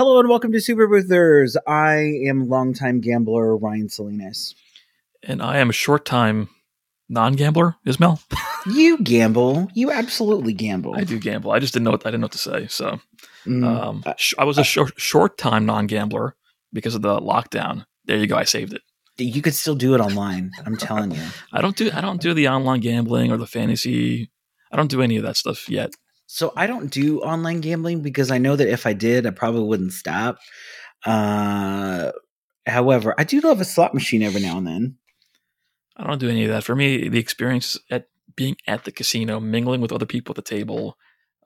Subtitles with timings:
[0.00, 1.58] Hello and welcome to Super Boothers.
[1.66, 4.54] I am longtime gambler Ryan Salinas.
[5.22, 6.48] And I am a short time
[7.10, 8.18] non gambler, Ismail.
[8.66, 9.68] You gamble.
[9.74, 10.94] You absolutely gamble.
[10.96, 11.50] I do gamble.
[11.50, 12.66] I just didn't know what I didn't know what to say.
[12.68, 12.98] So
[13.44, 16.34] Mm, um, uh, sh- I was a short short time non gambler
[16.72, 17.84] because of the lockdown.
[18.06, 18.36] There you go.
[18.38, 18.80] I saved it.
[19.18, 20.50] you could still do it online.
[20.64, 21.22] I'm telling you.
[21.52, 24.30] I don't do I don't do the online gambling or the fantasy.
[24.72, 25.90] I don't do any of that stuff yet.
[26.32, 29.64] So I don't do online gambling because I know that if I did, I probably
[29.64, 30.38] wouldn't stop.
[31.04, 32.12] Uh,
[32.64, 34.96] however, I do love a slot machine every now and then.
[35.96, 36.62] I don't do any of that.
[36.62, 38.06] For me, the experience at
[38.36, 40.96] being at the casino, mingling with other people at the table,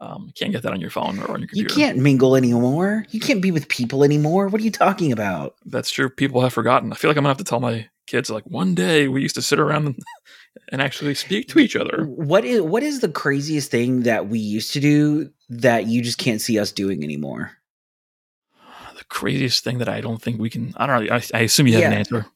[0.02, 1.74] um, can't get that on your phone or on your computer.
[1.74, 3.06] You can't mingle anymore.
[3.08, 4.48] You can't be with people anymore.
[4.48, 5.54] What are you talking about?
[5.64, 6.10] That's true.
[6.10, 6.92] People have forgotten.
[6.92, 9.34] I feel like I'm gonna have to tell my kids like one day we used
[9.36, 9.86] to sit around
[10.72, 12.04] and, actually speak to each other.
[12.04, 16.18] What is what is the craziest thing that we used to do that you just
[16.18, 17.52] can't see us doing anymore?
[18.96, 20.72] The craziest thing that I don't think we can.
[20.76, 21.14] I don't know.
[21.14, 22.26] I, I assume you have an answer.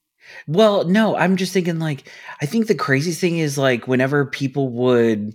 [0.46, 2.10] Well, no, I'm just thinking like
[2.40, 5.34] I think the craziest thing is like whenever people would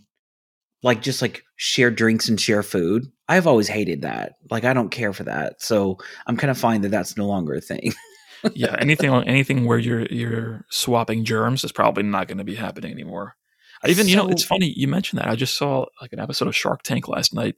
[0.83, 3.05] like just like share drinks and share food.
[3.29, 4.33] I've always hated that.
[4.51, 5.61] Like I don't care for that.
[5.61, 5.97] So
[6.27, 7.93] I'm kind of fine that that's no longer a thing.
[8.53, 12.91] Yeah, anything anything where you're you're swapping germs is probably not going to be happening
[12.91, 13.35] anymore.
[13.83, 15.27] I even you know it's funny you mentioned that.
[15.29, 17.55] I just saw like an episode of Shark Tank last night,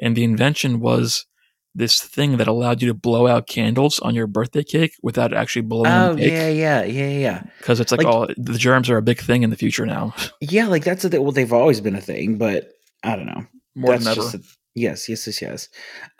[0.00, 1.26] and the invention was
[1.74, 5.62] this thing that allowed you to blow out candles on your birthday cake without actually
[5.62, 6.32] blowing Oh the cake.
[6.32, 7.42] yeah, yeah, yeah, yeah.
[7.58, 10.14] because it's like, Like- oh, the germs are a big thing in the future now,
[10.40, 12.70] Yeah, like that's a th- well they've always been a thing, but
[13.04, 13.44] I don't know.
[13.76, 14.36] more that's than ever.
[14.38, 14.40] a-
[14.74, 15.68] yes, yes, yes, yes.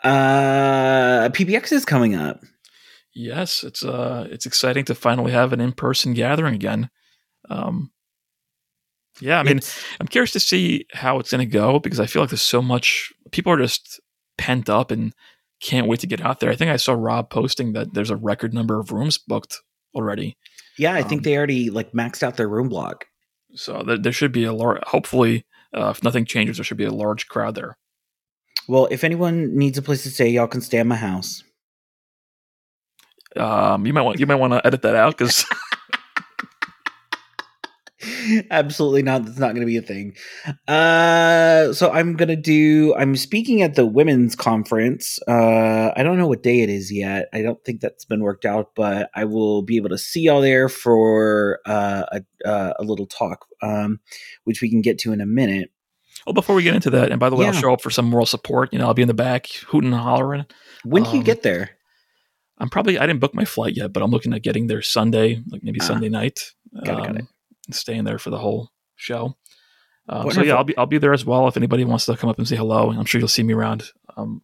[0.03, 2.41] Uh PBX is coming up.
[3.13, 6.89] Yes, it's uh, it's exciting to finally have an in person gathering again.
[7.49, 7.91] Um,
[9.21, 12.05] yeah, I mean, It's- I'm curious to see how it's going to go because I
[12.05, 13.99] feel like there's so much people are just
[14.37, 15.13] pent up and
[15.61, 16.49] can't wait to get out there.
[16.49, 19.57] I think I saw Rob posting that there's a record number of rooms booked
[19.93, 20.37] already.
[20.77, 23.05] yeah, I think um, they already like maxed out their room block.
[23.55, 25.45] So there, there should be a large, hopefully,
[25.75, 27.77] uh, if nothing changes, there should be a large crowd there.
[28.69, 31.43] Well, if anyone needs a place to stay, y'all can stay at my house.
[33.35, 35.45] Um, you might want you might want to edit that out because
[38.49, 39.25] Absolutely not.
[39.25, 40.15] That's not going to be a thing.
[40.69, 42.95] Uh, so I'm going to do.
[42.95, 45.19] I'm speaking at the women's conference.
[45.27, 47.27] Uh, I don't know what day it is yet.
[47.33, 50.39] I don't think that's been worked out, but I will be able to see y'all
[50.41, 53.99] there for uh, a uh, a little talk, um,
[54.45, 55.71] which we can get to in a minute.
[56.25, 58.05] well, before we get into that, and by the way, I'll show up for some
[58.05, 58.71] moral support.
[58.71, 60.45] You know, I'll be in the back hooting and hollering.
[60.85, 61.71] When do you Um, get there?
[62.59, 65.41] I'm probably I didn't book my flight yet, but I'm looking at getting there Sunday,
[65.49, 65.85] like maybe Ah.
[65.85, 66.53] Sunday night.
[66.85, 67.25] Got it, got it.
[67.67, 69.37] and Staying there for the whole show.
[70.07, 71.47] Um, so yeah, I'll be I'll be there as well.
[71.47, 73.91] If anybody wants to come up and say hello, I'm sure you'll see me around.
[74.17, 74.41] Um,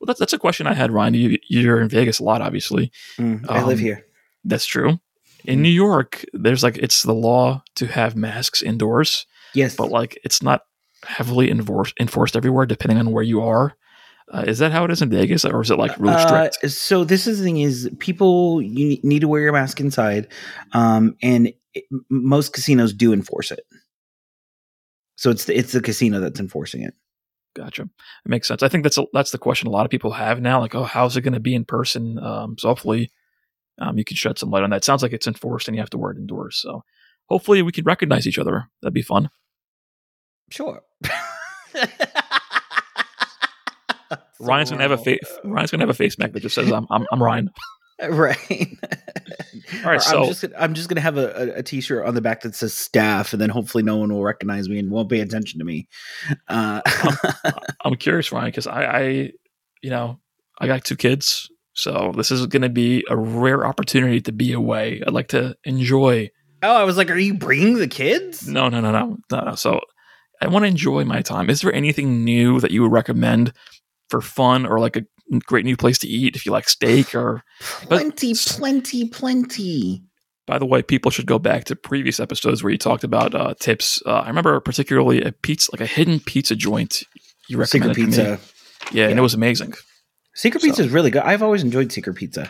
[0.00, 1.14] well, that's that's a question I had, Ryan.
[1.14, 2.90] You, you're in Vegas a lot, obviously.
[3.18, 4.06] Mm, I live um, here.
[4.44, 4.98] That's true.
[5.44, 5.62] In Mhm.
[5.62, 10.42] New York, there's like it's the law to have masks indoors, Yes, but like it's
[10.42, 10.62] not
[11.04, 13.74] heavily enforced enforced everywhere, depending on where you are.
[14.32, 16.70] Uh, is that how it is in Vegas, or is it like really Uh, strict?
[16.72, 20.26] so this is the thing: is people you need to wear your mask inside,
[20.72, 23.60] um, and it, most casinos do enforce it.
[25.16, 26.94] So it's the, it's the casino that's enforcing it.
[27.54, 27.82] Gotcha.
[27.82, 28.62] It makes sense.
[28.62, 30.60] I think that's a, that's the question a lot of people have now.
[30.60, 32.18] Like, oh, how's it going to be in person?
[32.18, 33.10] Um, so hopefully,
[33.78, 34.84] um, you can shed some light on that.
[34.84, 36.56] sounds like it's enforced, and you have to wear it indoors.
[36.60, 36.82] So
[37.26, 38.68] hopefully, we can recognize each other.
[38.82, 39.30] That'd be fun.
[40.50, 40.82] Sure.
[44.40, 45.20] Ryan's gonna have a face.
[45.44, 47.50] Ryan's gonna have a face mask that just says, "I'm I'm, I'm Ryan."
[48.10, 48.36] right.
[49.84, 52.06] All right, Or so- I'm just gonna, I'm just gonna have a, a, a t-shirt
[52.06, 54.90] on the back that says staff, and then hopefully no one will recognize me and
[54.90, 55.88] won't pay attention to me.
[56.48, 56.80] Uh,
[57.84, 59.00] I'm curious, Ryan, because I, I,
[59.82, 60.20] you know,
[60.58, 64.52] I got two kids, so this is going to be a rare opportunity to be
[64.52, 65.02] away.
[65.06, 66.30] I'd like to enjoy.
[66.62, 68.46] oh, I was like, are you bringing the kids?
[68.46, 69.40] No, no, no, no, no.
[69.40, 69.54] no.
[69.54, 69.80] So
[70.42, 71.48] I want to enjoy my time.
[71.48, 73.52] Is there anything new that you would recommend
[74.10, 75.02] for fun or like a
[75.46, 77.42] great new place to eat if you like steak or?
[77.88, 80.02] But- Plenty, plenty, plenty.
[80.46, 83.54] By the way, people should go back to previous episodes where you talked about uh,
[83.58, 84.00] tips.
[84.06, 87.02] Uh, I remember particularly a pizza, like a hidden pizza joint.
[87.48, 88.00] You Secret recommended to
[88.30, 88.36] me.
[88.36, 88.94] pizza.
[88.96, 89.74] Yeah, and it was amazing.
[90.36, 91.22] Secret So- Pizza is really good.
[91.22, 92.48] I've always enjoyed Secret Pizza.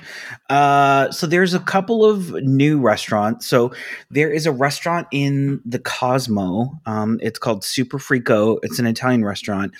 [0.50, 3.47] Uh, so there's a couple of new restaurants.
[3.47, 3.73] So
[4.11, 6.73] there is a restaurant in the Cosmo.
[6.85, 8.59] Um, it's called Super Frico.
[8.62, 9.73] It's an Italian restaurant.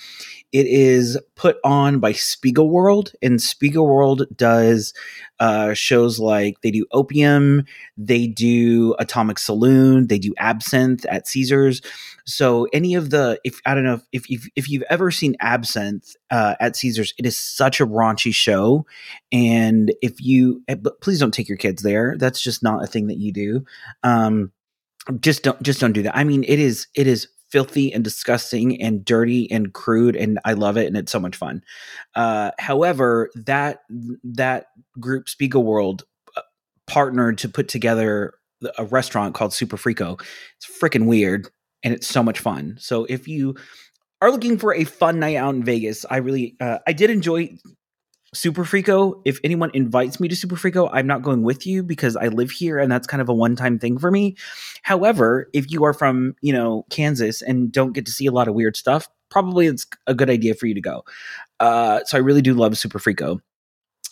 [0.53, 4.93] It is put on by Spiegelworld, and Spiegelworld does
[5.39, 7.65] uh, shows like they do Opium,
[7.97, 11.81] they do Atomic Saloon, they do Absinthe at Caesars.
[12.25, 16.15] So any of the if I don't know if if, if you've ever seen Absinthe
[16.31, 18.85] uh, at Caesars, it is such a raunchy show,
[19.31, 22.15] and if you eh, but please don't take your kids there.
[22.17, 23.65] That's just not a thing that you do.
[24.03, 24.51] Um,
[25.19, 26.15] just don't just don't do that.
[26.15, 30.53] I mean, it is it is filthy and disgusting and dirty and crude and I
[30.53, 31.63] love it and it's so much fun.
[32.15, 33.79] Uh, however, that
[34.23, 34.67] that
[34.99, 36.03] group Spiegel World
[36.87, 38.33] partnered to put together
[38.77, 40.19] a restaurant called Super Frico.
[40.55, 41.47] It's freaking weird
[41.83, 42.77] and it's so much fun.
[42.79, 43.55] So if you
[44.21, 47.55] are looking for a fun night out in Vegas, I really uh, I did enjoy
[48.33, 49.21] Super Frico.
[49.25, 52.51] If anyone invites me to Super Frico, I'm not going with you because I live
[52.51, 54.35] here and that's kind of a one-time thing for me.
[54.83, 58.47] However, if you are from, you know, Kansas and don't get to see a lot
[58.47, 61.03] of weird stuff, probably it's a good idea for you to go.
[61.59, 63.39] Uh, so I really do love Super Frico.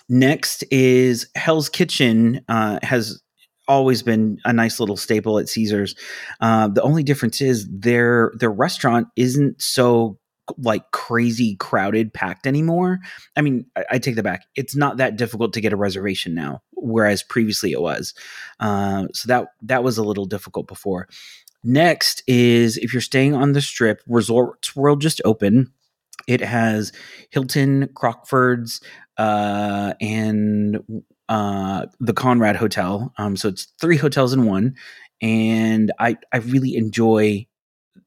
[0.08, 3.22] Next is Hell's Kitchen uh, has
[3.68, 5.96] always been a nice little staple at Caesars.
[6.40, 10.20] Uh, the only difference is their their restaurant isn't so
[10.58, 13.00] like crazy crowded packed anymore
[13.36, 14.46] i mean I, I, take that back.
[14.56, 18.14] It's not that difficult to get a reservation now whereas previously it was.
[18.60, 21.08] Uh, so that that was a little difficult before.
[21.64, 25.72] Next is if you're staying on the strip resorts world just open
[26.28, 26.92] it has
[27.30, 28.82] hilton crockford's
[29.18, 30.80] uh, and
[31.30, 33.14] uh, the Conrad Hotel.
[33.18, 34.76] Um, so it's three hotels in one,
[35.22, 37.48] and I I really enjoy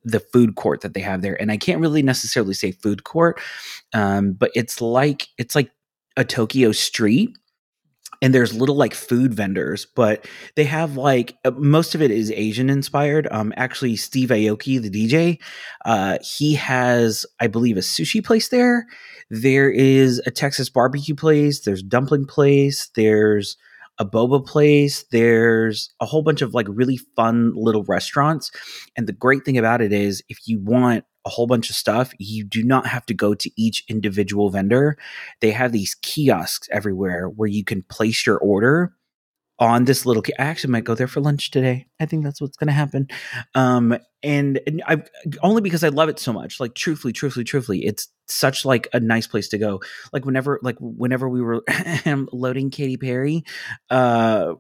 [0.05, 1.41] the food court that they have there.
[1.41, 3.41] And I can't really necessarily say food court,
[3.93, 5.71] um, but it's like it's like
[6.17, 7.37] a Tokyo street
[8.21, 12.33] and there's little like food vendors, but they have like uh, most of it is
[12.33, 13.29] Asian inspired.
[13.31, 15.39] Um, actually, Steve Aoki, the DJ,
[15.85, 18.87] uh, he has, I believe, a sushi place there.
[19.31, 21.61] There is a Texas barbecue place.
[21.61, 22.91] There's dumpling place.
[22.95, 23.57] There's
[23.99, 25.05] a boba place.
[25.11, 28.51] There's a whole bunch of like really fun little restaurants.
[28.97, 32.13] And the great thing about it is, if you want a whole bunch of stuff,
[32.19, 34.97] you do not have to go to each individual vendor.
[35.41, 38.95] They have these kiosks everywhere where you can place your order
[39.59, 41.87] on this little I actually might go there for lunch today.
[41.99, 43.09] I think that's what's going to happen.
[43.55, 45.03] Um and, and I
[45.43, 46.59] only because I love it so much.
[46.59, 49.81] Like truthfully, truthfully, truthfully, it's such like a nice place to go.
[50.13, 51.63] Like whenever like whenever we were
[52.33, 53.45] loading Katy Perry,
[53.91, 54.55] uh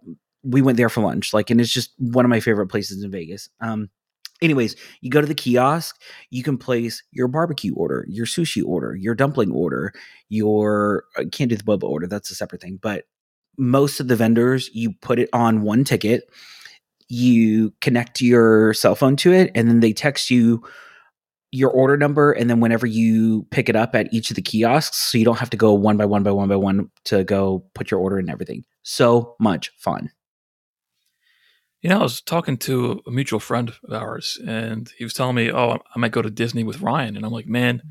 [0.45, 1.33] we went there for lunch.
[1.33, 3.49] Like and it's just one of my favorite places in Vegas.
[3.61, 3.91] Um
[4.41, 8.95] anyways you go to the kiosk you can place your barbecue order your sushi order
[8.95, 9.93] your dumpling order
[10.29, 13.05] your I uh, can't do the boba order that's a separate thing but
[13.59, 16.31] most of the vendors, you put it on one ticket,
[17.09, 20.63] you connect your cell phone to it, and then they text you
[21.51, 22.33] your order number.
[22.33, 25.39] And then whenever you pick it up at each of the kiosks, so you don't
[25.39, 28.19] have to go one by one by one by one to go put your order
[28.19, 28.65] and everything.
[28.83, 30.11] So much fun.
[31.81, 35.37] You know, I was talking to a mutual friend of ours, and he was telling
[35.37, 37.83] me, "Oh, I might go to Disney with Ryan," and I'm like, "Man,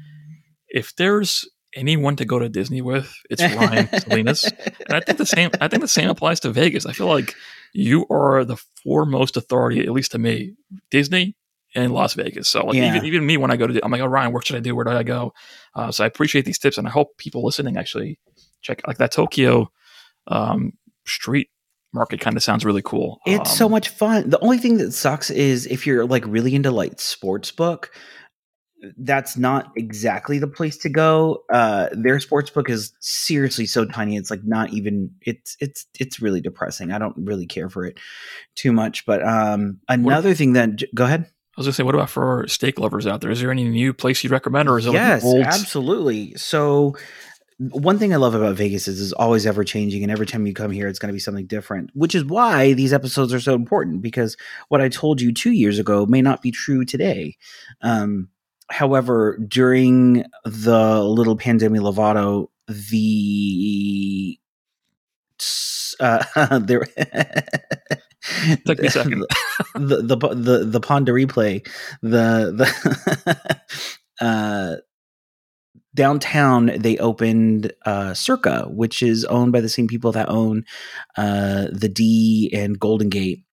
[0.67, 1.47] if there's
[1.77, 4.43] anyone to go to Disney with, it's Ryan Salinas.
[4.43, 6.85] And I think the same I think the same applies to Vegas.
[6.85, 7.35] I feel like
[7.73, 10.55] you are the foremost authority, at least to me,
[10.91, 11.35] Disney
[11.75, 12.49] and Las Vegas.
[12.49, 12.95] So like yeah.
[12.95, 14.75] even, even me when I go to I'm like, oh Ryan, what should I do?
[14.75, 15.33] Where do I go?
[15.75, 18.19] Uh, so I appreciate these tips and I hope people listening actually
[18.61, 19.71] check like that Tokyo
[20.27, 20.73] um,
[21.05, 21.49] street
[21.93, 23.19] market kind of sounds really cool.
[23.25, 24.29] It's um, so much fun.
[24.29, 27.91] The only thing that sucks is if you're like really into like sports book,
[28.97, 31.43] that's not exactly the place to go.
[31.51, 35.09] Uh, their sports book is seriously so tiny; it's like not even.
[35.21, 36.91] It's it's it's really depressing.
[36.91, 37.99] I don't really care for it
[38.55, 39.05] too much.
[39.05, 41.21] But um, another what, thing that go ahead.
[41.21, 43.31] I was gonna say, what about for steak lovers out there?
[43.31, 46.35] Is there any new place you'd recommend, or is it yes, like absolutely.
[46.35, 46.95] So
[47.57, 50.53] one thing I love about Vegas is it's always ever changing, and every time you
[50.53, 51.89] come here, it's going to be something different.
[51.95, 54.37] Which is why these episodes are so important because
[54.69, 57.35] what I told you two years ago may not be true today.
[57.81, 58.29] Um,
[58.69, 64.39] however, during the little pandemic Lovato, the
[65.99, 66.85] uh, there
[68.65, 69.25] took me a second.
[69.75, 71.65] the, the the the Ponder replay
[72.01, 74.75] the the uh
[75.95, 80.63] downtown they opened uh circa which is owned by the same people that own
[81.17, 83.43] uh the d and golden gate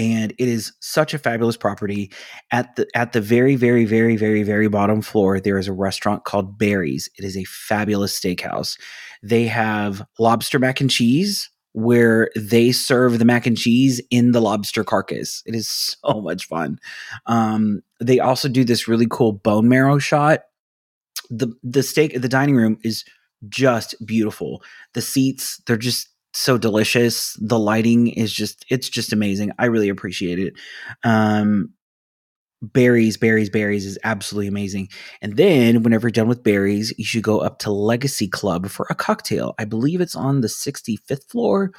[0.00, 2.10] and it is such a fabulous property.
[2.50, 6.24] At the at the very very very very very bottom floor, there is a restaurant
[6.24, 7.08] called Barry's.
[7.18, 8.78] It is a fabulous steakhouse.
[9.22, 14.40] They have lobster mac and cheese where they serve the mac and cheese in the
[14.40, 15.42] lobster carcass.
[15.44, 16.78] It is so much fun.
[17.26, 20.40] Um, they also do this really cool bone marrow shot
[21.28, 23.04] the the steak the dining room is
[23.48, 24.62] just beautiful.
[24.94, 27.36] The seats they're just so delicious.
[27.40, 29.52] The lighting is just it's just amazing.
[29.58, 30.54] I really appreciate it.
[31.04, 31.74] Um
[32.62, 34.90] Barry's, berries, Barry's is absolutely amazing.
[35.22, 38.86] And then, whenever you're done with Barry's, you should go up to Legacy Club for
[38.90, 39.54] a cocktail.
[39.58, 41.72] I believe it's on the 65th floor.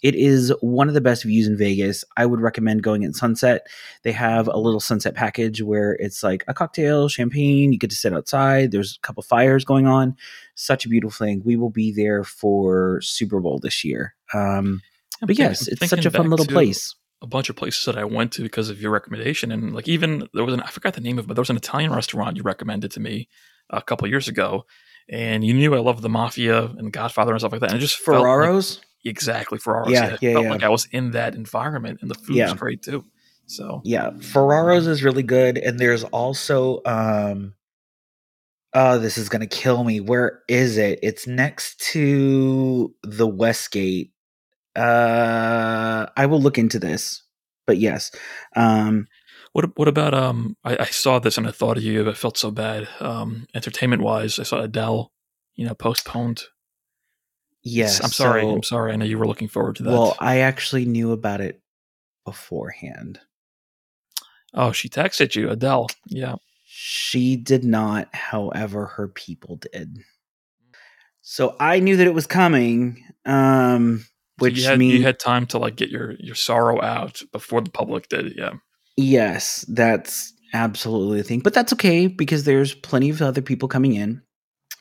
[0.00, 2.04] It is one of the best views in Vegas.
[2.16, 3.66] I would recommend going in sunset.
[4.04, 7.96] They have a little sunset package where it's like a cocktail, champagne, you get to
[7.96, 10.16] sit outside, there's a couple fires going on.
[10.60, 11.42] Such a beautiful thing.
[11.44, 14.14] We will be there for Super Bowl this year.
[14.34, 14.80] Um,
[15.22, 18.32] but yes, it's such a fun little place a bunch of places that I went
[18.32, 19.50] to because of your recommendation.
[19.50, 21.50] And like even there was an I forgot the name of it, but there was
[21.50, 23.28] an Italian restaurant you recommended to me
[23.70, 24.64] a couple years ago.
[25.10, 27.70] And you knew I loved the mafia and Godfather and stuff like that.
[27.70, 28.76] And it just Ferraro's?
[28.76, 29.90] Like, exactly, Ferraro's.
[29.90, 30.50] Yeah, yeah, felt yeah.
[30.50, 32.44] like I was in that environment and the food yeah.
[32.50, 33.04] was great too.
[33.46, 34.10] So Yeah.
[34.20, 35.58] Ferraro's is really good.
[35.58, 37.54] And there's also um
[38.74, 40.00] Oh, this is gonna kill me.
[40.00, 40.98] Where is it?
[41.02, 44.12] It's next to the Westgate
[44.78, 47.22] uh, I will look into this,
[47.66, 48.12] but yes.
[48.54, 49.06] Um,
[49.52, 50.56] what what about um?
[50.64, 52.08] I, I, saw this and I thought of you.
[52.08, 52.88] I felt so bad.
[53.00, 55.10] Um, entertainment wise, I saw Adele,
[55.56, 56.44] you know, postponed.
[57.62, 58.42] Yes, I'm sorry.
[58.42, 58.92] So, I'm sorry.
[58.92, 59.90] I know you were looking forward to that.
[59.90, 61.60] Well, I actually knew about it
[62.24, 63.18] beforehand.
[64.54, 65.88] Oh, she texted you, Adele.
[66.06, 66.36] Yeah.
[66.80, 69.98] She did not, however, her people did.
[71.22, 73.04] So I knew that it was coming.
[73.26, 74.06] Um,
[74.38, 77.20] which so you had, means you had time to like get your your sorrow out
[77.32, 78.36] before the public did.
[78.36, 78.52] Yeah.
[78.96, 83.96] Yes, that's absolutely the thing, but that's okay because there's plenty of other people coming
[83.96, 84.22] in.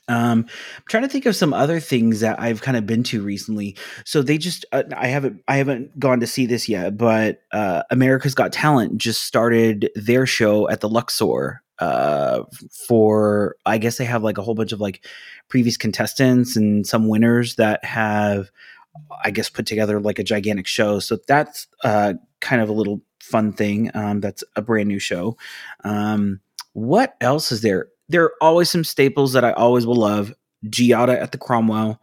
[0.08, 0.46] Um,
[0.78, 3.76] I'm trying to think of some other things that I've kind of been to recently.
[4.06, 7.82] So they just uh, I haven't I haven't gone to see this yet, but uh,
[7.90, 12.44] America's Got Talent just started their show at the Luxor uh
[12.88, 15.06] for I guess they have like a whole bunch of like
[15.48, 18.50] previous contestants and some winners that have
[19.24, 21.00] I guess, put together like a gigantic show.
[21.00, 23.92] So that's uh, kind of a little fun thing.
[23.94, 25.38] Um, that's a brand new show.
[25.84, 26.40] Um,
[26.74, 27.88] what else is there?
[28.10, 30.34] There are always some staples that I always will love.
[30.66, 32.02] Giada at the Cromwell.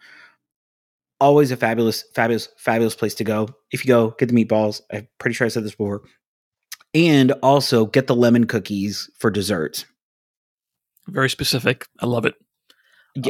[1.20, 3.48] Always a fabulous, fabulous, fabulous place to go.
[3.70, 4.82] If you go, get the meatballs.
[4.92, 6.02] I'm pretty sure I said this before.
[6.94, 9.84] And also get the lemon cookies for dessert.
[11.08, 11.86] Very specific.
[12.00, 12.34] I love it.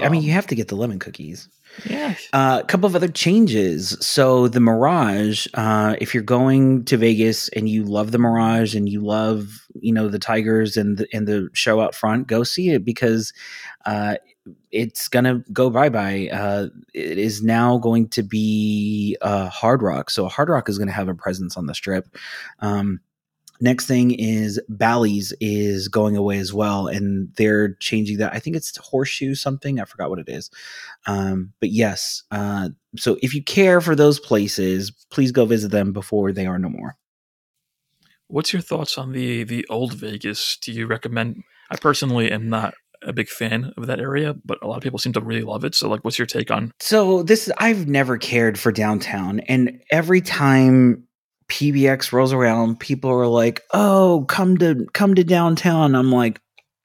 [0.02, 1.48] I mean, you um, have to get the lemon cookies.
[1.84, 2.14] Yeah.
[2.32, 3.96] Uh, a couple of other changes.
[4.00, 8.88] So the Mirage, uh, if you're going to Vegas and you love the Mirage and
[8.88, 12.70] you love, you know, the Tigers and the, and the show out front, go see
[12.70, 13.32] it because
[13.84, 14.16] uh,
[14.70, 16.28] it's gonna go bye bye.
[16.32, 20.88] Uh, it is now going to be uh, Hard Rock, so Hard Rock is going
[20.88, 22.16] to have a presence on the strip.
[22.60, 23.00] Um,
[23.64, 28.34] Next thing is Bally's is going away as well, and they're changing that.
[28.34, 29.80] I think it's horseshoe something.
[29.80, 30.50] I forgot what it is.
[31.06, 35.94] Um, but yes, uh, so if you care for those places, please go visit them
[35.94, 36.96] before they are no more.
[38.26, 40.58] What's your thoughts on the the old Vegas?
[40.58, 41.42] Do you recommend?
[41.70, 44.98] I personally am not a big fan of that area, but a lot of people
[44.98, 45.74] seem to really love it.
[45.74, 46.70] So, like, what's your take on?
[46.80, 51.04] So this, I've never cared for downtown, and every time
[51.48, 56.40] PBX rolls around, people are like, "Oh, come to come to downtown." I'm like,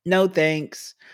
[0.06, 0.96] "No, thanks."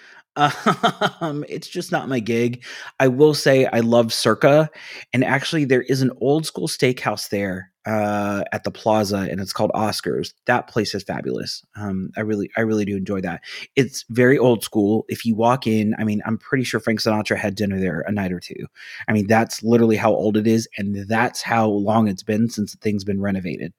[1.22, 2.66] Um, it's just not my gig.
[3.00, 4.70] I will say I love Circa,
[5.14, 9.54] and actually there is an old school steakhouse there uh, at the plaza, and it's
[9.54, 10.34] called Oscars.
[10.46, 11.64] That place is fabulous.
[11.76, 13.42] Um, I really, I really do enjoy that.
[13.76, 15.06] It's very old school.
[15.08, 18.12] If you walk in, I mean, I'm pretty sure Frank Sinatra had dinner there a
[18.12, 18.68] night or two.
[19.08, 22.72] I mean, that's literally how old it is, and that's how long it's been since
[22.72, 23.74] the thing's been renovated.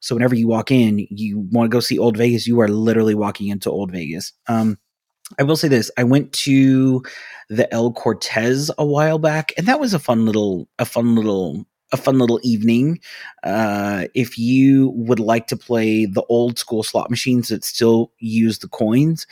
[0.00, 3.14] So whenever you walk in, you want to go see Old Vegas, you are literally
[3.14, 4.32] walking into Old Vegas.
[4.48, 4.78] Um,
[5.38, 7.02] I will say this: I went to
[7.48, 11.64] the El Cortez a while back, and that was a fun little, a fun little,
[11.92, 13.00] a fun little evening.
[13.42, 18.58] Uh, if you would like to play the old school slot machines that still use
[18.58, 19.26] the coins,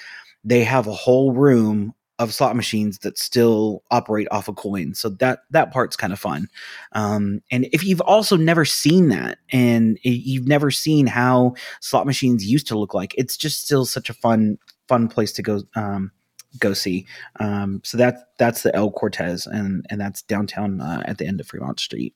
[0.45, 5.01] they have a whole room of slot machines that still operate off of coins.
[5.01, 6.49] So that that part's kind of fun.
[6.93, 12.45] Um, and if you've also never seen that, and you've never seen how slot machines
[12.45, 16.13] used to look like, it's just still such a fun fun place to go um,
[16.59, 17.07] go see.
[17.39, 21.41] Um, so that that's the El Cortez, and and that's downtown uh, at the end
[21.41, 22.15] of Fremont Street.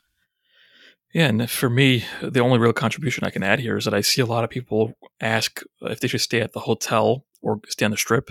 [1.14, 4.00] Yeah, and for me, the only real contribution I can add here is that I
[4.00, 7.84] see a lot of people ask if they should stay at the hotel or stay
[7.84, 8.30] on the strip.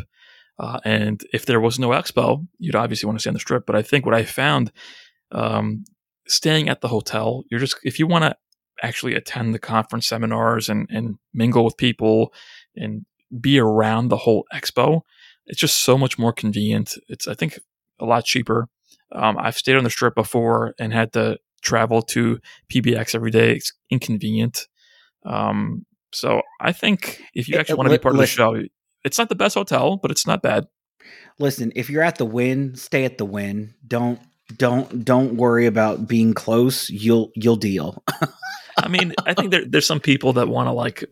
[0.59, 3.65] Uh, and if there was no expo, you'd obviously want to stay on the strip.
[3.65, 4.71] But I think what I found,
[5.31, 5.85] um,
[6.27, 8.35] staying at the hotel, you're just if you want to
[8.83, 12.33] actually attend the conference seminars and and mingle with people
[12.75, 13.05] and
[13.39, 15.01] be around the whole expo,
[15.45, 16.95] it's just so much more convenient.
[17.07, 17.59] It's I think
[17.99, 18.67] a lot cheaper.
[19.13, 22.39] Um, I've stayed on the strip before and had to travel to
[22.72, 23.53] PBX every day.
[23.53, 24.67] It's inconvenient.
[25.25, 28.62] Um, so I think if you actually want to be part of the show,
[29.03, 30.67] it's not the best hotel, but it's not bad.
[31.39, 33.74] Listen, if you're at the Wynn, stay at the Wynn.
[33.88, 34.20] Don't
[34.55, 36.89] don't don't worry about being close.
[36.89, 38.03] You'll you'll deal.
[38.77, 41.03] I mean, I think there, there's some people that want to like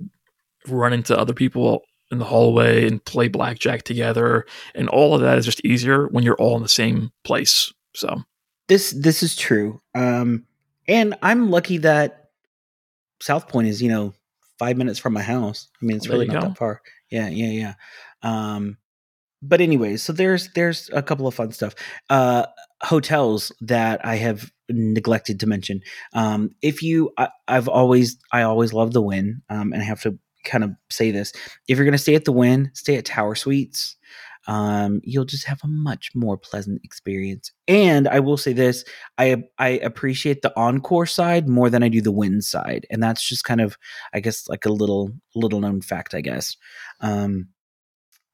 [0.68, 1.82] run into other people
[2.12, 6.24] in the hallway and play blackjack together, and all of that is just easier when
[6.24, 7.74] you're all in the same place.
[7.96, 8.24] So
[8.72, 9.82] this this is true.
[9.94, 10.46] Um,
[10.88, 12.30] and I'm lucky that
[13.22, 14.14] South Point is you know
[14.60, 15.68] five minutes from my house.
[15.82, 16.48] I mean, it's really not go.
[16.48, 16.82] that far.
[17.10, 17.74] Yeah, yeah, yeah.
[18.24, 18.78] Um,
[19.42, 21.76] but anyways, so there's there's a couple of fun stuff.
[22.10, 22.46] Uh,
[22.82, 25.82] hotels that I have neglected to mention.
[26.14, 30.02] Um, if you, I, have always I always love the Wynn, um, and I have
[30.04, 31.34] to kind of say this:
[31.68, 33.98] if you're going to stay at the Wynn, stay at Tower Suites.
[34.48, 37.52] Um, you'll just have a much more pleasant experience.
[37.68, 38.84] And I will say this:
[39.18, 43.28] I I appreciate the encore side more than I do the Wynn side, and that's
[43.28, 43.78] just kind of,
[44.14, 46.58] I guess, like a little little known fact, I guess.
[47.02, 47.50] Um,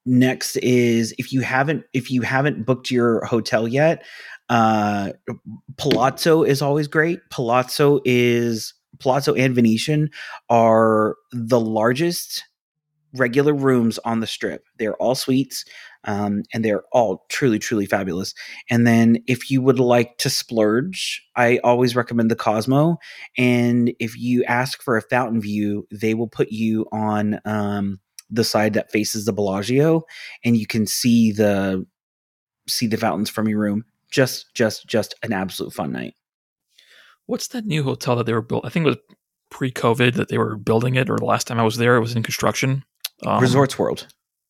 [0.07, 4.05] next is if you haven't if you haven't booked your hotel yet
[4.47, 5.11] uh
[5.75, 10.09] palazzo is always great palazzo is palazzo and venetian
[10.49, 12.45] are the largest
[13.15, 15.65] regular rooms on the strip they're all suites
[16.07, 18.33] um, and they're all truly truly fabulous
[18.69, 22.97] and then if you would like to splurge i always recommend the cosmo
[23.37, 27.99] and if you ask for a fountain view they will put you on um,
[28.29, 30.05] the side that faces the Bellagio,
[30.43, 31.85] and you can see the
[32.67, 33.85] see the fountains from your room.
[34.11, 36.13] Just, just, just an absolute fun night.
[37.25, 38.65] What's that new hotel that they were built?
[38.65, 38.97] I think it was
[39.49, 42.15] pre-COVID that they were building it, or the last time I was there, it was
[42.15, 42.83] in construction.
[43.25, 44.07] Um, Resorts World.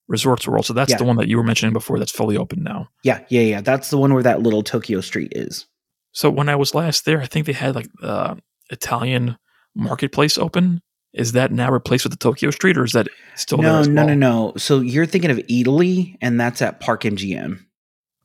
[0.08, 0.66] Resorts World.
[0.66, 0.98] So that's yeah.
[0.98, 2.00] the one that you were mentioning before.
[2.00, 2.90] That's fully open now.
[3.04, 3.62] Yeah, yeah, yeah.
[3.62, 5.66] That's the one where that little Tokyo street is.
[6.12, 8.36] So when I was last there, I think they had like uh,
[8.70, 9.38] Italian
[9.76, 10.82] marketplace open,
[11.14, 14.08] is that now replaced with the Tokyo Street, or is that still no, no, well?
[14.08, 14.54] no, no?
[14.58, 17.60] So you're thinking of Italy, and that's at Park MGM.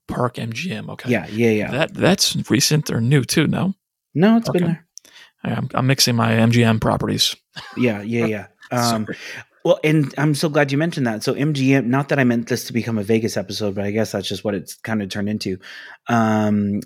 [0.08, 0.88] Park MGM.
[0.90, 1.10] Okay.
[1.10, 1.70] Yeah, yeah, yeah.
[1.70, 3.46] That that's recent or new too.
[3.46, 3.74] No.
[4.14, 4.58] No, it's okay.
[4.58, 4.86] been there.
[5.44, 7.34] I'm, I'm mixing my MGM properties.
[7.76, 8.46] Yeah, yeah, yeah.
[8.70, 9.06] Um,
[9.64, 11.22] well, and I'm so glad you mentioned that.
[11.22, 14.12] So MGM, not that I meant this to become a Vegas episode, but I guess
[14.12, 15.58] that's just what it's kind of turned into.
[16.08, 16.80] Um,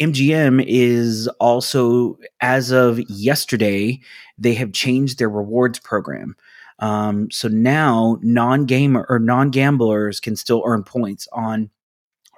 [0.00, 4.00] MGM is also, as of yesterday,
[4.36, 6.36] they have changed their rewards program.
[6.78, 11.70] Um, so now non-gamer or non-gamblers can still earn points on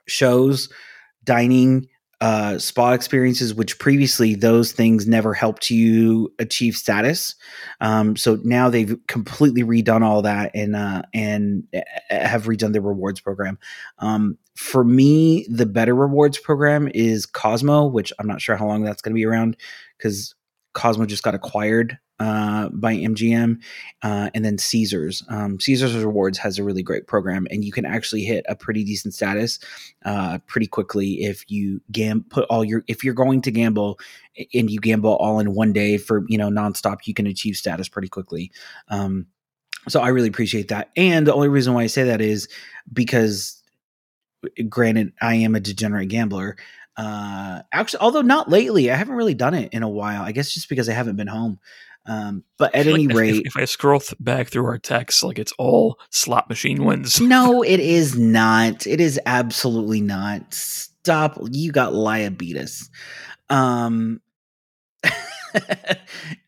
[0.07, 0.69] shows,
[1.25, 1.89] dining,
[2.21, 7.37] uh, spa experiences, which previously those things never helped you achieve status.
[7.81, 11.65] Um, so now they've completely redone all that and uh, and
[12.11, 13.59] have redone the rewards program.
[14.01, 18.83] Um, for me, the better rewards program is Cosmo, which I'm not sure how long
[18.83, 19.57] that's going to be around
[19.97, 20.35] because
[20.79, 23.61] Cosmo just got acquired uh, by MGM,
[24.03, 25.25] uh, and then Caesars.
[25.29, 28.85] Um, Caesars Rewards has a really great program, and you can actually hit a pretty
[28.85, 29.59] decent status
[30.05, 33.99] uh, pretty quickly if you gam put all your if you're going to gamble
[34.55, 37.89] and you gamble all in one day for you know nonstop, you can achieve status
[37.89, 38.53] pretty quickly.
[38.89, 39.27] Um,
[39.89, 42.49] so I really appreciate that, and the only reason why I say that is
[42.93, 43.63] because,
[44.69, 46.57] granted, I am a degenerate gambler.
[46.99, 50.23] Uh, actually, although not lately, I haven't really done it in a while.
[50.23, 51.61] I guess just because I haven't been home.
[52.07, 55.23] Um, but at any like rate, if, if, I scroll th- back through our text,
[55.23, 57.21] like it's all slot machine wins.
[57.21, 58.87] no, it is not.
[58.87, 60.53] It is absolutely not.
[60.53, 61.39] Stop.
[61.53, 62.89] You got liabetes.
[63.49, 64.21] Um,
[65.05, 65.15] uh,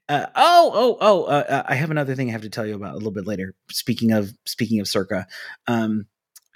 [0.08, 0.26] oh,
[0.74, 1.24] oh, oh!
[1.24, 3.26] Uh, uh, I have another thing I have to tell you about a little bit
[3.26, 3.54] later.
[3.70, 5.26] Speaking of speaking of Circa,
[5.68, 6.06] um,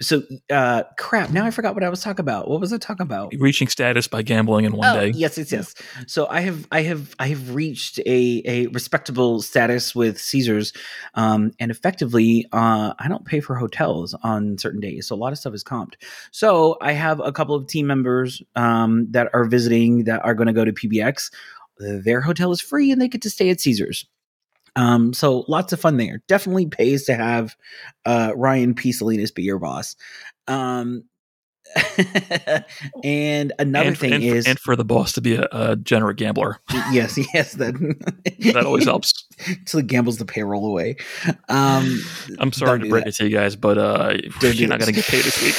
[0.01, 2.49] so uh crap now i forgot what i was talking about.
[2.49, 3.33] What was i talking about?
[3.39, 5.11] Reaching status by gambling in one oh, day.
[5.15, 5.75] yes yes yes.
[6.07, 10.73] So i have i have i have reached a a respectable status with caesars
[11.13, 15.31] um and effectively uh i don't pay for hotels on certain days so a lot
[15.31, 15.93] of stuff is comped.
[16.31, 20.47] So i have a couple of team members um that are visiting that are going
[20.47, 21.31] to go to pbx
[21.77, 24.05] their hotel is free and they get to stay at caesars
[24.75, 26.21] um, so lots of fun there.
[26.27, 27.55] Definitely pays to have
[28.05, 28.91] uh, Ryan P.
[28.91, 29.95] Salinas be your boss.
[30.47, 31.05] Um,
[33.03, 35.75] and another and, thing and is, for, and for the boss to be a, a
[35.75, 36.59] generate gambler.
[36.91, 37.73] yes, yes, that
[38.53, 39.25] that always helps.
[39.65, 40.95] so he gambles the payroll away.
[41.49, 41.99] Um,
[42.39, 43.09] I'm sorry to break that.
[43.09, 45.55] it to you guys, but uh, you're not going to get paid this week.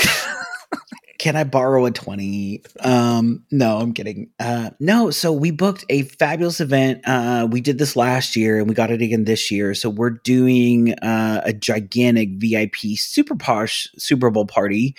[1.18, 2.62] Can I borrow a 20?
[2.80, 4.30] Um, no, I'm kidding.
[4.38, 7.02] Uh, no, so we booked a fabulous event.
[7.04, 9.74] Uh, we did this last year and we got it again this year.
[9.74, 14.96] So we're doing uh, a gigantic VIP super posh Super Bowl party.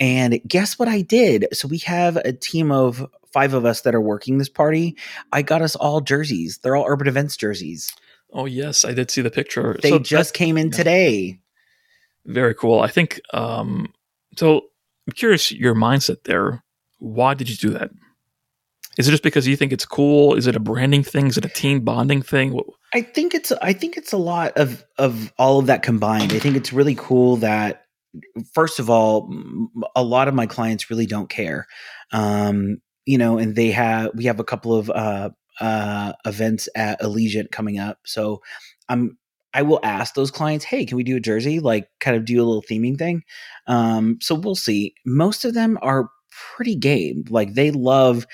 [0.00, 1.46] And guess what I did?
[1.52, 4.96] So we have a team of five of us that are working this party.
[5.32, 6.58] I got us all jerseys.
[6.58, 7.94] They're all Urban Events jerseys.
[8.32, 9.76] Oh, yes, I did see the picture.
[9.82, 10.76] They so just came in yeah.
[10.76, 11.40] today.
[12.26, 12.80] Very cool.
[12.80, 13.92] I think um,
[14.36, 14.62] so.
[15.08, 16.62] I'm curious your mindset there.
[16.98, 17.90] Why did you do that?
[18.98, 20.34] Is it just because you think it's cool?
[20.34, 21.28] Is it a branding thing?
[21.28, 22.60] Is it a team bonding thing?
[22.92, 26.34] I think it's I think it's a lot of of all of that combined.
[26.34, 27.84] I think it's really cool that
[28.52, 29.32] first of all,
[29.96, 31.66] a lot of my clients really don't care.
[32.12, 37.00] Um, you know, and they have we have a couple of uh, uh, events at
[37.00, 38.42] Allegiant coming up, so
[38.90, 39.16] I'm
[39.54, 41.60] I will ask those clients, hey, can we do a jersey?
[41.60, 43.22] Like, kind of do a little theming thing.
[43.66, 44.94] Um, so we'll see.
[45.06, 46.10] Most of them are
[46.56, 47.24] pretty game.
[47.30, 48.26] Like, they love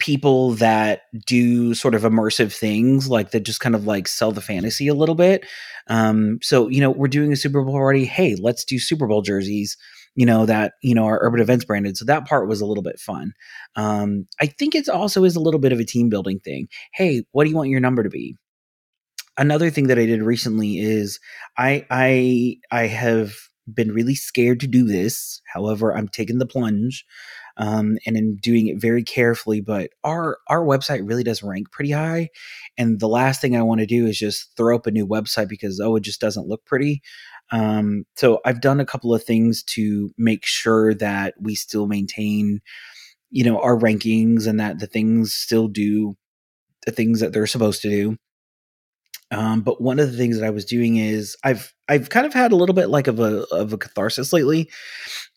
[0.00, 4.40] people that do sort of immersive things, like that just kind of like sell the
[4.40, 5.46] fantasy a little bit.
[5.88, 8.04] Um, so, you know, we're doing a Super Bowl already.
[8.04, 9.76] Hey, let's do Super Bowl jerseys
[10.14, 12.82] you know that you know our urban events branded so that part was a little
[12.82, 13.32] bit fun
[13.76, 17.22] um, i think it's also is a little bit of a team building thing hey
[17.32, 18.36] what do you want your number to be
[19.36, 21.20] another thing that I did recently is
[21.56, 23.34] I I I have
[23.72, 25.40] been really scared to do this.
[25.52, 27.04] However, I'm taking the plunge.
[27.56, 29.60] Um, and in doing it very carefully.
[29.60, 32.30] But our our website really does rank pretty high,
[32.76, 35.48] and the last thing I want to do is just throw up a new website
[35.48, 37.00] because oh, it just doesn't look pretty.
[37.52, 42.60] Um, so I've done a couple of things to make sure that we still maintain,
[43.30, 46.16] you know, our rankings and that the things still do
[46.86, 48.16] the things that they're supposed to do.
[49.30, 52.32] Um, but one of the things that I was doing is I've I've kind of
[52.32, 54.70] had a little bit like of a of a catharsis lately,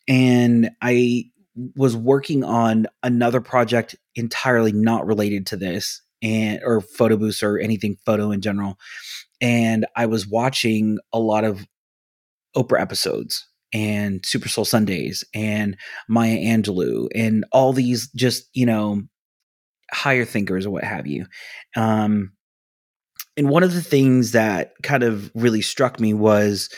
[0.06, 1.24] and I
[1.76, 7.58] was working on another project entirely not related to this and or photo booths or
[7.58, 8.78] anything photo in general.
[9.40, 11.66] And I was watching a lot of
[12.56, 15.76] Oprah episodes and Super Soul Sundays and
[16.08, 19.02] Maya Angelou and all these just, you know,
[19.92, 21.26] higher thinkers or what have you.
[21.76, 22.32] Um,
[23.38, 26.68] and one of the things that kind of really struck me was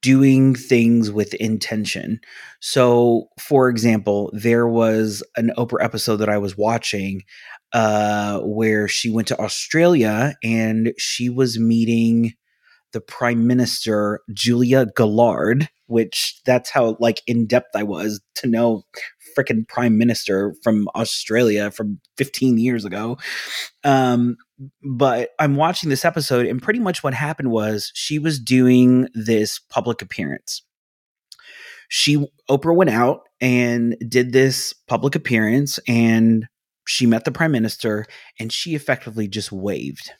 [0.00, 2.20] doing things with intention.
[2.60, 7.22] So, for example, there was an Oprah episode that I was watching
[7.72, 12.34] uh, where she went to Australia and she was meeting
[12.92, 18.84] the Prime Minister Julia Gillard, which that's how like in depth I was to know
[19.36, 23.18] freaking Prime Minister from Australia from 15 years ago.
[23.84, 24.36] Um,
[24.82, 29.58] but I'm watching this episode, and pretty much what happened was she was doing this
[29.58, 30.62] public appearance.
[31.88, 36.46] She Oprah went out and did this public appearance, and
[36.86, 38.06] she met the prime minister,
[38.38, 40.12] and she effectively just waved.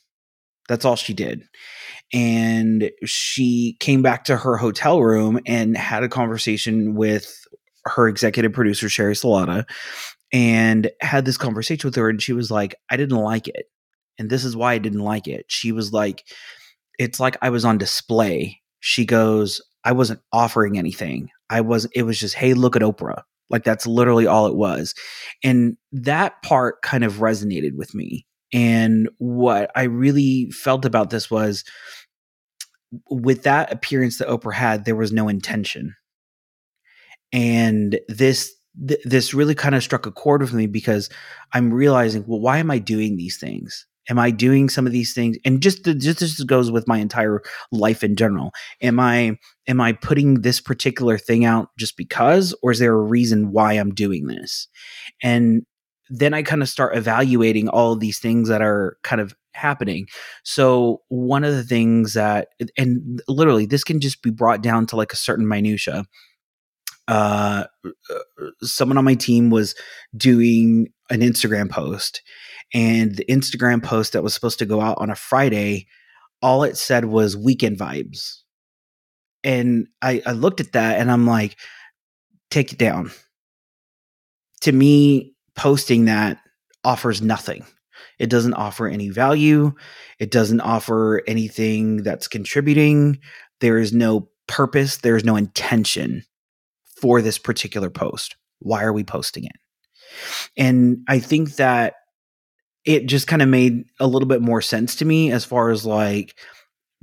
[0.69, 1.43] That's all she did.
[2.13, 7.45] And she came back to her hotel room and had a conversation with
[7.87, 9.65] her executive producer, Sheri Salata,
[10.33, 12.09] and had this conversation with her.
[12.09, 13.67] And she was like, I didn't like it
[14.21, 15.47] and this is why I didn't like it.
[15.49, 16.25] She was like,
[16.99, 18.61] it's like I was on display.
[18.79, 21.31] She goes, I wasn't offering anything.
[21.49, 23.23] I was, it was just, hey, look at Oprah.
[23.49, 24.95] Like that's literally all it was.
[25.43, 28.27] And that part kind of resonated with me.
[28.53, 31.65] And what I really felt about this was
[33.09, 35.95] with that appearance that Oprah had, there was no intention.
[37.33, 38.53] And this
[38.87, 41.09] th- this really kind of struck a chord with me because
[41.55, 43.87] I'm realizing, well, why am I doing these things?
[44.11, 45.39] Am I doing some of these things?
[45.45, 47.43] And just just this goes with my entire
[47.73, 48.53] life in general.
[48.83, 53.01] Am I am I putting this particular thing out just because, or is there a
[53.01, 54.69] reason why I'm doing this?
[55.23, 55.63] And
[56.11, 60.07] then I kind of start evaluating all these things that are kind of happening.
[60.43, 64.97] So one of the things that, and literally, this can just be brought down to
[64.97, 66.05] like a certain minutia.
[67.07, 69.75] Uh, uh someone on my team was
[70.17, 72.23] doing an Instagram post
[72.73, 75.87] and the Instagram post that was supposed to go out on a Friday,
[76.43, 78.39] all it said was weekend vibes.
[79.43, 81.57] And I, I looked at that and I'm like,
[82.51, 83.11] take it down.
[84.63, 86.39] To me, posting that
[86.85, 87.65] offers nothing.
[88.19, 89.73] It doesn't offer any value.
[90.19, 93.19] It doesn't offer anything that's contributing.
[93.61, 94.99] There is no purpose.
[94.99, 96.23] There is no intention
[97.01, 98.37] for this particular post.
[98.59, 99.57] Why are we posting it?
[100.57, 101.95] And I think that
[102.85, 105.85] it just kind of made a little bit more sense to me as far as
[105.85, 106.39] like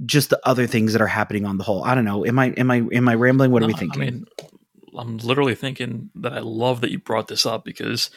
[0.06, 1.84] just the other things that are happening on the whole.
[1.84, 2.26] I don't know.
[2.26, 3.52] Am I am I am I rambling?
[3.52, 4.02] What no, are we thinking?
[4.02, 4.26] I mean,
[4.98, 8.10] I'm literally thinking that I love that you brought this up because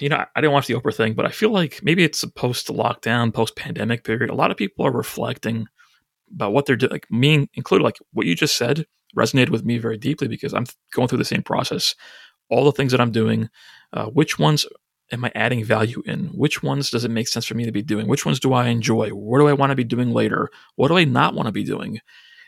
[0.00, 2.28] you know, I didn't watch the Oprah thing, but I feel like maybe it's a
[2.28, 4.30] post lockdown, post pandemic period.
[4.30, 5.66] A lot of people are reflecting
[6.32, 6.92] about what they're doing.
[6.92, 10.66] Like me included, like what you just said resonated with me very deeply because I'm
[10.92, 11.94] going through the same process.
[12.48, 13.48] All the things that I'm doing,
[13.92, 14.66] uh, which ones
[15.12, 16.26] am I adding value in?
[16.28, 18.06] Which ones does it make sense for me to be doing?
[18.06, 19.10] Which ones do I enjoy?
[19.10, 20.50] What do I want to be doing later?
[20.76, 22.00] What do I not want to be doing?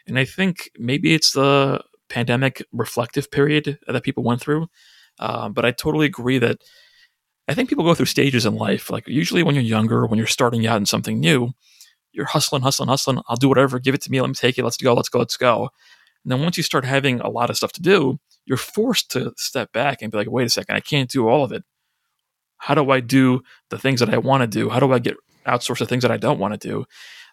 [0.06, 4.68] And I think maybe it's the pandemic reflective period that people went through.
[5.18, 6.62] Uh, but I totally agree that
[7.48, 8.90] I think people go through stages in life.
[8.90, 11.52] Like usually when you're younger, when you're starting out in something new,
[12.12, 13.20] you're hustling, hustling, hustling.
[13.28, 13.78] I'll do whatever.
[13.78, 14.20] Give it to me.
[14.20, 14.64] Let me take it.
[14.64, 14.94] Let's go.
[14.94, 15.18] Let's go.
[15.18, 15.70] Let's go.
[16.24, 19.32] And then once you start having a lot of stuff to do, you're forced to
[19.36, 21.64] step back and be like, wait a second, I can't do all of it.
[22.62, 24.70] How do I do the things that I want to do?
[24.70, 25.16] How do I get
[25.48, 26.84] outsource the things that I don't want to do?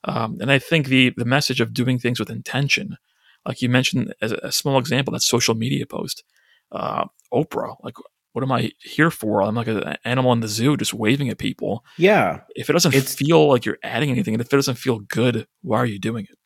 [0.04, 2.98] Um, and I think the the message of doing things with intention,
[3.46, 6.24] like you mentioned as a small example, that social media post,
[6.72, 7.94] uh, Oprah, like
[8.34, 9.44] what am I here for?
[9.44, 11.86] I'm like an animal in the zoo just waving at people.
[11.98, 12.42] Yeah.
[12.56, 15.78] If it doesn't feel like you're adding anything, and if it doesn't feel good, why
[15.78, 16.38] are you doing it?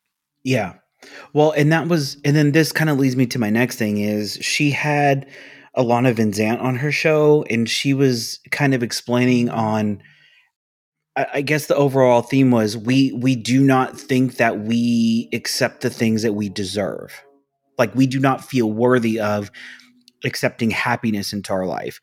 [0.42, 0.74] Yeah.
[1.32, 3.98] Well, and that was, and then this kind of leads me to my next thing
[3.98, 5.26] is she had
[5.76, 10.02] Iyanla Vanzant on her show, and she was kind of explaining on,
[11.16, 15.80] I, I guess the overall theme was we we do not think that we accept
[15.80, 17.12] the things that we deserve,
[17.78, 19.50] like we do not feel worthy of
[20.24, 22.00] accepting happiness into our life.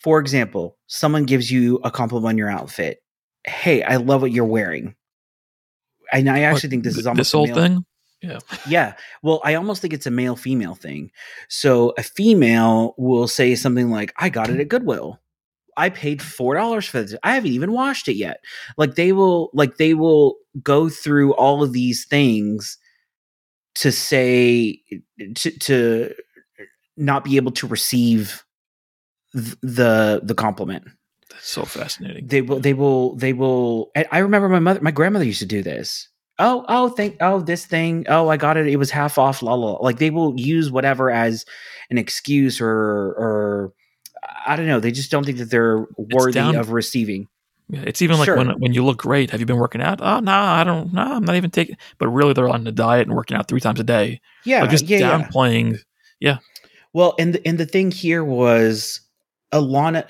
[0.00, 2.98] For example, someone gives you a compliment on your outfit.
[3.44, 4.94] Hey, I love what you're wearing.
[6.12, 7.84] And I actually think this is almost this whole thing.
[8.22, 8.38] Yeah.
[8.68, 8.94] Yeah.
[9.22, 11.10] Well, I almost think it's a male female thing.
[11.48, 15.20] So a female will say something like, I got it at Goodwill.
[15.76, 17.14] I paid four dollars for this.
[17.22, 18.40] I haven't even washed it yet.
[18.76, 22.76] Like they will like they will go through all of these things
[23.76, 24.82] to say
[25.36, 26.14] to to
[26.96, 28.44] not be able to receive
[29.32, 30.84] the the compliment.
[31.30, 32.26] That's so fascinating.
[32.26, 35.62] They will they will they will I remember my mother my grandmother used to do
[35.62, 36.08] this.
[36.38, 38.06] Oh, oh, thank oh this thing.
[38.08, 38.68] Oh, I got it.
[38.68, 39.42] It was half off.
[39.42, 39.72] La, la.
[39.74, 41.44] Like they will use whatever as
[41.90, 43.72] an excuse or or
[44.46, 44.80] I don't know.
[44.80, 47.28] They just don't think that they're worthy down, of receiving.
[47.70, 48.36] Yeah, it's even like sure.
[48.36, 49.30] when when you look great.
[49.30, 50.00] Have you been working out?
[50.00, 50.92] Oh no, I don't.
[50.92, 51.76] No, I'm not even taking.
[51.98, 54.20] But really, they're on the diet and working out three times a day.
[54.44, 55.72] Yeah, like just yeah, downplaying.
[55.72, 55.78] Yeah.
[56.20, 56.38] yeah.
[56.92, 59.00] Well, and the, and the thing here was
[59.52, 60.06] Iyanla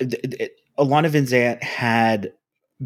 [0.77, 2.31] Iyanla Vanzant had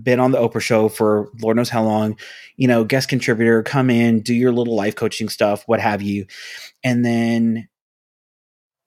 [0.01, 2.17] been on the Oprah show for Lord knows how long,
[2.57, 6.25] you know, guest contributor, come in, do your little life coaching stuff, what have you.
[6.83, 7.67] And then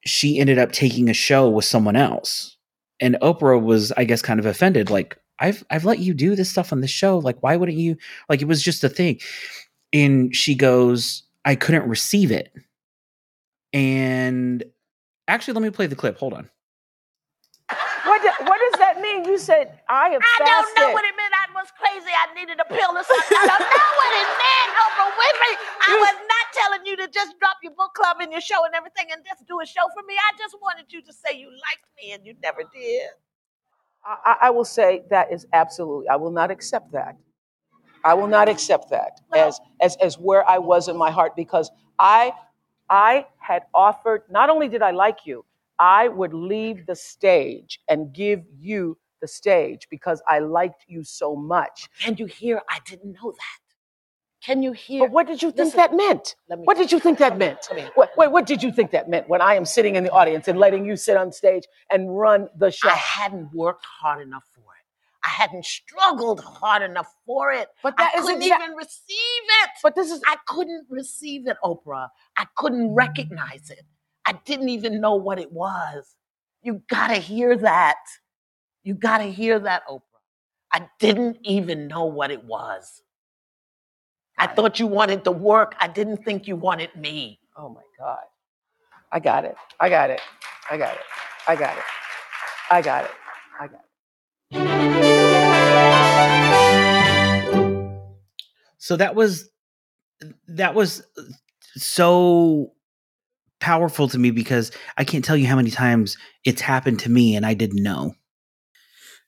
[0.05, 2.57] she ended up taking a show with someone else.
[3.01, 4.91] And Oprah was, I guess, kind of offended.
[4.91, 7.19] Like, I've I've let you do this stuff on the show.
[7.19, 7.97] Like, why wouldn't you?
[8.29, 9.21] Like, it was just a thing.
[9.93, 12.53] And she goes, I couldn't receive it.
[13.73, 14.65] And
[15.29, 16.19] Actually, let me play the clip.
[16.19, 16.49] Hold on.
[18.05, 19.25] What, do, what does that mean?
[19.37, 20.49] You said I have I fasted.
[20.49, 21.35] don't know what it meant.
[21.37, 22.09] I was crazy.
[22.09, 23.37] I needed a pill or something.
[23.37, 25.55] I don't know what it meant, Oprah Winfrey.
[25.61, 28.75] I was not telling you to just drop your book club and your show and
[28.75, 30.17] everything and just do a show for me.
[30.17, 33.13] I just wanted you to say you liked me and you never did.
[34.07, 36.09] I, I will say that is absolutely.
[36.09, 37.17] I will not accept that.
[38.05, 41.37] I will not accept that well, as, as as where I was in my heart
[41.37, 42.33] because I
[42.89, 45.45] I had offered, not only did I like you,
[45.79, 51.37] I would leave the stage and give you the stage because I liked you so
[51.37, 51.89] much.
[52.01, 52.63] Can you hear?
[52.69, 53.67] I didn't know that.
[54.47, 55.01] Can you hear?
[55.01, 56.37] But what did you think Listen, that meant?
[56.49, 57.69] Let me, What did you think that meant?
[57.95, 60.47] What, what, what did you think that meant when I am sitting in the audience
[60.47, 62.89] and letting you sit on stage and run the show?
[62.89, 64.67] I hadn't worked hard enough for it.
[65.25, 67.69] I hadn't struggled hard enough for it.
[67.83, 69.17] But that I couldn't even receive
[69.65, 69.71] it.
[69.83, 72.09] But this is I couldn't receive it, Oprah.
[72.39, 72.97] I couldn't mm.
[72.97, 73.83] recognize it.
[74.27, 76.15] I didn't even know what it was.
[76.63, 77.97] You gotta hear that.
[78.87, 80.03] You gotta hear that, Oprah.
[80.73, 83.03] I didn't even know what it was.
[84.39, 85.75] I thought you wanted the work.
[85.81, 87.41] I didn't think you wanted me.
[87.57, 88.23] Oh my God.
[89.11, 89.57] I got it.
[89.81, 90.21] I got it.
[90.71, 91.01] I got it.
[91.49, 91.83] I got it.
[92.71, 93.11] I got it.
[93.59, 93.81] I got
[94.53, 94.61] it.
[98.79, 99.51] So that was
[100.47, 101.23] that was uh,
[101.75, 102.71] so
[103.59, 107.35] powerful to me because I can't tell you how many times it's happened to me
[107.35, 108.15] and I didn't know.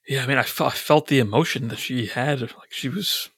[0.09, 2.41] Yeah, I mean, I, f- I felt the emotion that she had.
[2.41, 3.29] Like she was.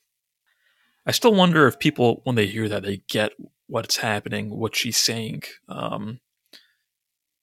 [1.05, 3.33] I still wonder if people, when they hear that, they get
[3.67, 5.43] what's happening, what she's saying.
[5.67, 6.19] Um,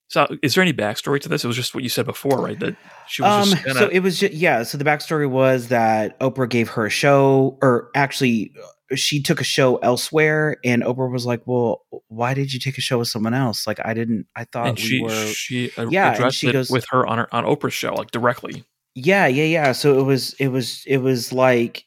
[0.08, 1.44] So, is there any backstory to this?
[1.44, 2.58] It was just what you said before, right?
[2.58, 4.62] That she was Um, so it was just yeah.
[4.62, 8.52] So the backstory was that Oprah gave her a show, or actually,
[8.94, 12.80] she took a show elsewhere, and Oprah was like, "Well, why did you take a
[12.80, 13.66] show with someone else?
[13.66, 14.26] Like, I didn't.
[14.34, 17.06] I thought and we she were." she uh, Yeah, and she it goes- with her
[17.06, 18.64] on her on Oprah's show, like directly.
[19.00, 19.72] Yeah, yeah, yeah.
[19.72, 21.84] So it was, it was, it was like,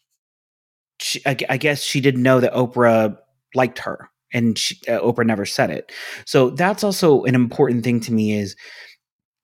[1.02, 3.18] she, I, I guess she didn't know that Oprah
[3.54, 5.92] liked her, and she, uh, Oprah never said it.
[6.26, 8.56] So that's also an important thing to me is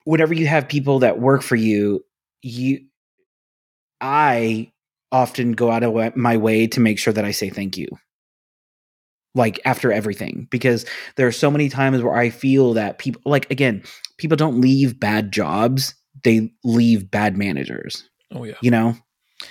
[0.04, 2.04] whenever you have people that work for you,
[2.42, 2.86] you,
[4.00, 4.72] I
[5.12, 7.88] often go out of my way to make sure that I say thank you.
[9.34, 10.84] Like after everything, because
[11.16, 13.82] there are so many times where I feel that people, like again,
[14.16, 18.08] people don't leave bad jobs; they leave bad managers.
[18.32, 18.54] Oh yeah.
[18.62, 18.94] You know?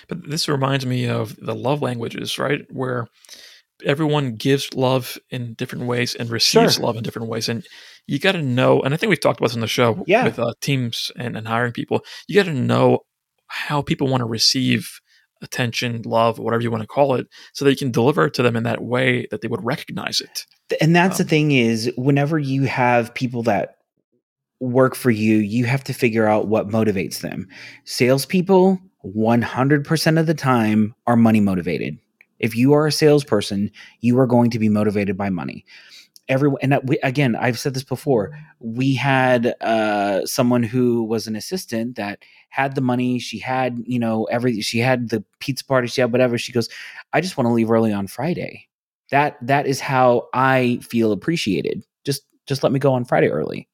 [0.08, 2.66] But this reminds me of the love languages, right?
[2.72, 3.08] Where
[3.86, 6.84] everyone gives love in different ways and receives Sure.
[6.86, 7.48] love in different ways.
[7.48, 7.66] And
[8.08, 10.26] you got to know, and I think we've talked about this on the show Yeah.
[10.26, 13.00] with uh, teams and, and hiring people, you got to know
[13.48, 15.00] how people want to receive
[15.42, 18.44] attention, love, whatever you want to call it, so that you can deliver it to
[18.44, 20.46] them in that way that they would recognize it.
[20.82, 23.77] and that's Um, the thing is whenever you have people that
[24.60, 27.48] work for you you have to figure out what motivates them.
[27.86, 31.98] Salespeople 100% of the time are money motivated.
[32.40, 35.66] If you are a salesperson you are going to be motivated by money.
[36.30, 41.38] Everyone and we, again i've said this before we had uh, someone who was an
[41.38, 45.88] assistant that had the money she had you know every she had the pizza party
[45.88, 46.68] she had whatever she goes
[47.14, 48.68] i just want to leave early on friday.
[49.10, 51.86] That that is how i feel appreciated
[52.48, 53.68] just let me go on friday early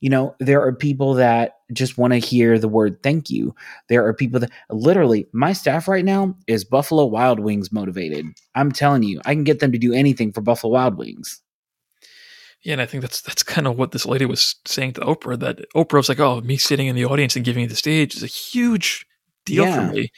[0.00, 3.54] you know there are people that just want to hear the word thank you
[3.88, 8.70] there are people that literally my staff right now is buffalo wild wings motivated i'm
[8.72, 11.40] telling you i can get them to do anything for buffalo wild wings
[12.62, 15.38] Yeah, and I think that's that's kind of what this lady was saying to Oprah.
[15.38, 18.16] That Oprah was like, "Oh, me sitting in the audience and giving you the stage
[18.16, 19.06] is a huge
[19.46, 19.76] deal Yeah.
[19.76, 20.10] for me,"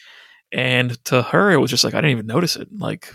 [0.50, 2.68] and to her, it was just like I didn't even notice it.
[2.72, 3.14] Like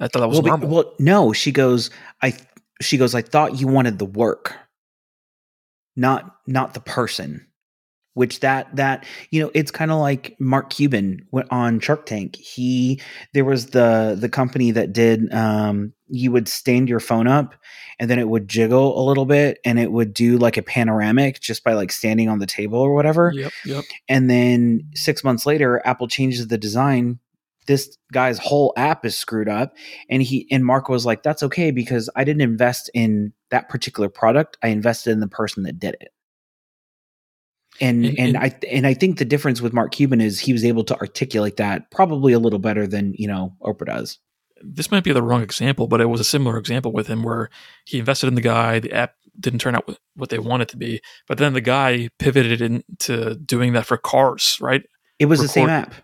[0.00, 0.68] I thought that was well, normal.
[0.70, 1.90] well no she goes
[2.22, 2.32] i
[2.80, 4.56] she goes i thought you wanted the work
[5.96, 7.46] not not the person
[8.14, 12.36] which that that you know it's kind of like mark cuban went on shark tank
[12.36, 13.00] he
[13.34, 17.54] there was the the company that did um you would stand your phone up
[17.98, 21.40] and then it would jiggle a little bit and it would do like a panoramic
[21.40, 23.84] just by like standing on the table or whatever yep, yep.
[24.08, 27.18] and then six months later apple changes the design
[27.66, 29.74] this guy's whole app is screwed up
[30.10, 34.08] and he and mark was like that's okay because i didn't invest in that particular
[34.08, 36.08] product i invested in the person that did it
[37.80, 40.52] and And- and, and- i and i think the difference with mark cuban is he
[40.52, 44.18] was able to articulate that probably a little better than you know oprah does
[44.62, 47.50] This might be the wrong example, but it was a similar example with him where
[47.84, 48.78] he invested in the guy.
[48.80, 49.84] The app didn't turn out
[50.16, 54.56] what they wanted to be, but then the guy pivoted into doing that for cars,
[54.62, 54.82] right?
[55.18, 55.94] it was the same app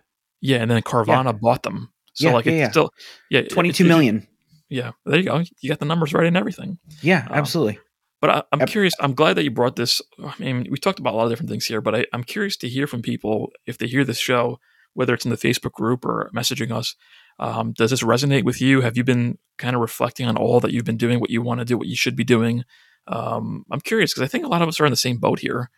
[0.41, 1.91] Yeah, and then Carvana bought them.
[2.13, 2.69] So Yeah, like yeah, it's yeah.
[2.71, 2.89] still
[3.29, 4.27] yeah, 22 it's- million
[4.69, 5.43] Yeah, there you go.
[5.61, 6.77] You got the numbers right and everything.
[7.01, 7.79] yeah Um, absolutely
[8.21, 8.69] But I, I'm Yep.
[8.69, 8.93] curious.
[8.99, 10.01] I'm glad that you brought this.
[10.23, 12.55] I mean, we talked about a lot of different things here, but I, I'm curious
[12.57, 14.59] to hear from people if they hear this show,
[14.93, 16.95] whether it's in the Facebook group or messaging us.
[17.39, 18.81] Um, does this resonate with you?
[18.81, 21.59] Have you been kind of reflecting on all that you've been doing, what you want
[21.59, 22.63] to do, what you should be doing?
[23.07, 25.39] Um, I'm curious because I think a lot of us are in the same boat
[25.39, 25.69] here.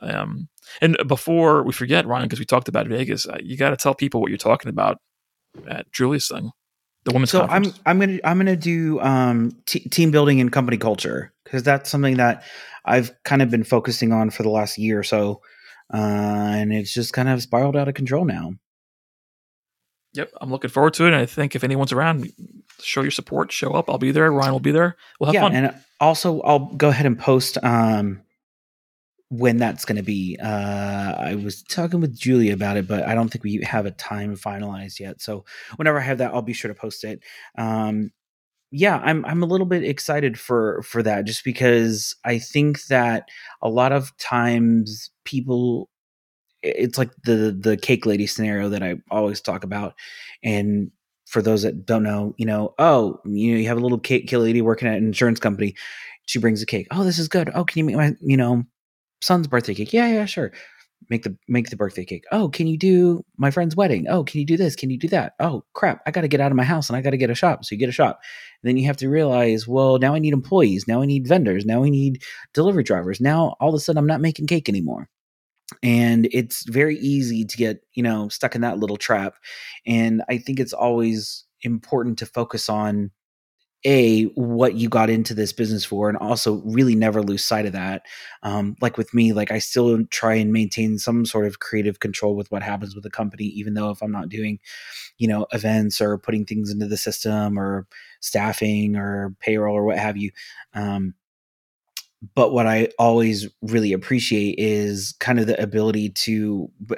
[0.00, 0.48] Um,
[0.80, 3.94] and before we forget, Ryan, because we talked about Vegas, uh, you got to tell
[3.94, 4.98] people what you're talking about
[5.68, 6.50] at Julia's thing,
[7.04, 10.76] the women's so i'm i'm gonna i'm gonna do um t- team building and company
[10.76, 12.44] culture because that's something that
[12.84, 15.40] i've kind of been focusing on for the last year or so
[15.94, 18.52] uh and it's just kind of spiraled out of control now
[20.12, 21.12] Yep, I'm looking forward to it.
[21.12, 22.32] And I think if anyone's around,
[22.80, 23.88] show your support, show up.
[23.88, 24.32] I'll be there.
[24.32, 24.96] Ryan will be there.
[25.20, 25.54] We'll have yeah fun.
[25.54, 28.22] and also i'll go ahead and post um
[29.30, 30.36] when that's going to be.
[30.42, 33.90] Uh i was talking with julia about it but i don't think we have a
[33.92, 35.44] time finalized yet so
[35.76, 37.22] whenever i have that i'll be sure to post it.
[37.58, 38.12] Um
[38.72, 43.28] yeah i'm i'm a little bit excited for for that just because i think that
[43.62, 45.88] a lot of times people
[46.62, 49.94] it's like the the cake lady scenario that i always talk about
[50.44, 50.90] and
[51.26, 54.26] for those that don't know you know oh you know you have a little cake
[54.26, 55.74] cake lady working at an insurance company.
[56.26, 56.86] She brings a cake.
[56.90, 57.50] Oh this is good.
[57.54, 58.64] Oh can you make my you know
[59.22, 59.92] son's birthday cake.
[59.92, 60.52] Yeah yeah sure.
[61.08, 62.24] Make the make the birthday cake.
[62.30, 64.06] Oh can you do my friend's wedding?
[64.08, 64.76] Oh can you do this?
[64.76, 65.34] Can you do that?
[65.40, 67.30] Oh crap i got to get out of my house and i got to get
[67.30, 67.64] a shop.
[67.64, 68.20] So you get a shop.
[68.62, 70.86] And then you have to realize well now i need employees.
[70.86, 71.64] Now i need vendors.
[71.64, 72.22] Now i need
[72.54, 73.20] delivery drivers.
[73.20, 75.08] Now all of a sudden i'm not making cake anymore.
[75.82, 79.34] And it's very easy to get you know stuck in that little trap.
[79.86, 83.10] And i think it's always important to focus on
[83.84, 87.72] a what you got into this business for and also really never lose sight of
[87.72, 88.02] that
[88.42, 92.36] um, like with me like i still try and maintain some sort of creative control
[92.36, 94.58] with what happens with the company even though if i'm not doing
[95.18, 97.86] you know events or putting things into the system or
[98.20, 100.30] staffing or payroll or what have you
[100.74, 101.14] um,
[102.34, 106.96] but what I always really appreciate is kind of the ability to b-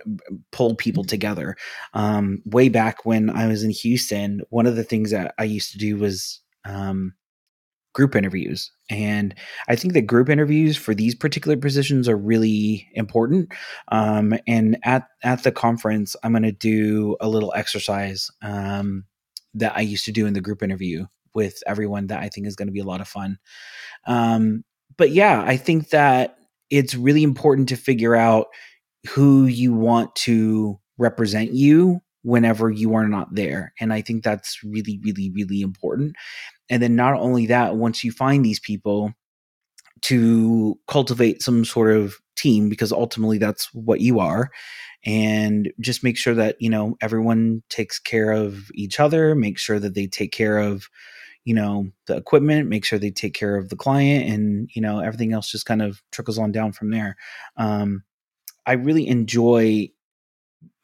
[0.51, 1.57] pull people together.
[1.95, 5.71] Um, way back when I was in Houston, one of the things that I used
[5.73, 7.15] to do was um,
[7.95, 8.71] group interviews.
[8.89, 9.35] And
[9.69, 13.53] I think that group interviews for these particular positions are really important.
[13.89, 19.05] Um, and at, at the conference, I'm going to do a little exercise um,
[19.55, 22.57] that I used to do in the group interview with everyone that I think is
[22.57, 23.39] going to be a lot of fun.
[24.07, 24.65] Um,
[24.97, 26.39] but yeah, I think that
[26.71, 28.47] it's really important to figure out
[29.09, 33.73] who you want to represent you whenever you are not there.
[33.81, 36.15] And I think that's really, really, really important.
[36.71, 39.13] And then not only that, once you find these people,
[40.03, 44.51] to cultivate some sort of team because ultimately that's what you are
[45.05, 49.79] and just make sure that you know everyone takes care of each other make sure
[49.79, 50.89] that they take care of
[51.45, 54.99] you know the equipment make sure they take care of the client and you know
[54.99, 57.17] everything else just kind of trickles on down from there
[57.57, 58.03] um,
[58.67, 59.89] i really enjoy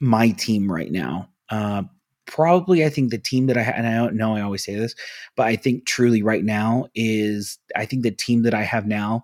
[0.01, 1.83] my team right now uh,
[2.27, 4.95] probably i think the team that i and i don't know i always say this
[5.37, 9.23] but i think truly right now is i think the team that i have now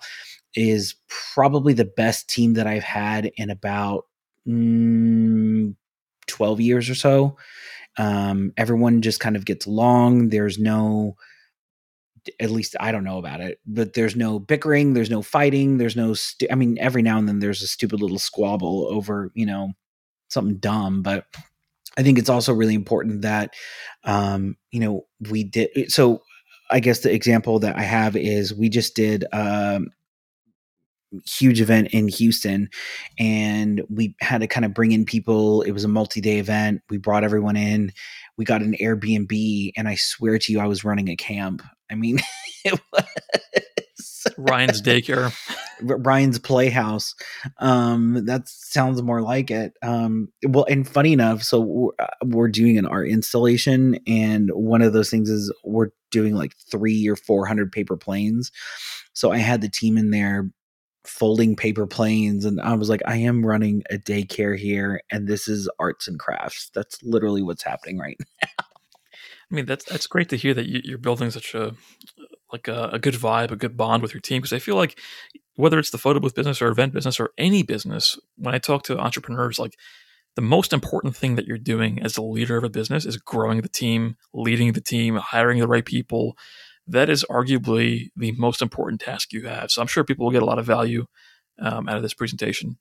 [0.54, 4.06] is probably the best team that i've had in about
[4.48, 5.74] mm,
[6.26, 7.36] 12 years or so
[7.96, 10.30] um, everyone just kind of gets along.
[10.30, 11.16] There's no,
[12.40, 14.94] at least I don't know about it, but there's no bickering.
[14.94, 15.78] There's no fighting.
[15.78, 19.30] There's no, stu- I mean, every now and then there's a stupid little squabble over,
[19.34, 19.72] you know,
[20.34, 21.26] something dumb, but
[21.96, 23.54] I think it's also really important that,
[24.04, 25.90] um, you know, we did.
[25.92, 26.22] So
[26.70, 29.88] I guess the example that I have is we just did um,
[31.26, 32.68] huge event in Houston
[33.18, 35.62] and we had to kind of bring in people.
[35.62, 36.82] It was a multi-day event.
[36.90, 37.92] We brought everyone in.
[38.36, 41.62] We got an Airbnb and I swear to you I was running a camp.
[41.90, 42.18] I mean,
[42.64, 43.04] it was
[44.36, 45.34] Ryan's daycare.
[45.82, 47.14] Ryan's playhouse.
[47.58, 49.74] Um, that sounds more like it.
[49.82, 54.82] Um, well, and funny enough, so we're, uh, we're doing an art installation, and one
[54.82, 58.52] of those things is we're doing like three or four hundred paper planes.
[59.12, 60.50] So I had the team in there
[61.04, 65.48] folding paper planes and I was like I am running a daycare here and this
[65.48, 66.70] is arts and crafts.
[66.74, 68.64] That's literally what's happening right now.
[69.50, 71.74] I mean that's that's great to hear that you're building such a
[72.54, 74.96] like a, a good vibe, a good bond with your team because I feel like
[75.56, 78.84] whether it's the photo booth business or event business or any business, when I talk
[78.84, 79.76] to entrepreneurs like
[80.36, 83.60] the most important thing that you're doing as a leader of a business is growing
[83.60, 86.36] the team, leading the team, hiring the right people,
[86.86, 89.70] that is arguably the most important task you have.
[89.70, 91.06] So I'm sure people will get a lot of value
[91.58, 92.78] um, out of this presentation.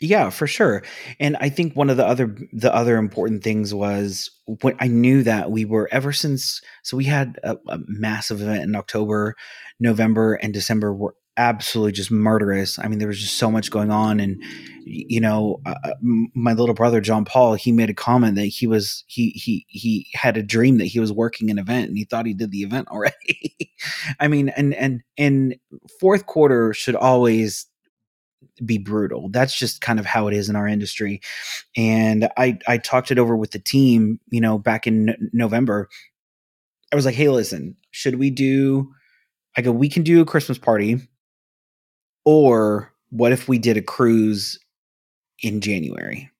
[0.00, 0.82] Yeah, for sure.
[1.18, 4.30] And I think one of the other the other important things was
[4.60, 8.64] when I knew that we were ever since so we had a, a massive event
[8.64, 9.36] in October,
[9.80, 12.78] November, and December were absolutely just murderous.
[12.78, 14.42] I mean, there was just so much going on, and
[14.84, 18.66] you know, uh, uh my little brother John Paul, he made a comment that he
[18.66, 22.04] was he he he had a dream that he was working an event, and he
[22.04, 23.74] thought he did the event already.
[24.20, 25.56] I mean, and and and
[26.00, 27.66] fourth quarter should always
[28.64, 29.28] be brutal.
[29.30, 31.20] That's just kind of how it is in our industry.
[31.76, 35.88] And I I talked it over with the team, you know, back in November.
[36.92, 38.92] I was like, "Hey, listen, should we do
[39.56, 41.00] I go, we can do a Christmas party
[42.24, 44.58] or what if we did a cruise
[45.42, 46.30] in January?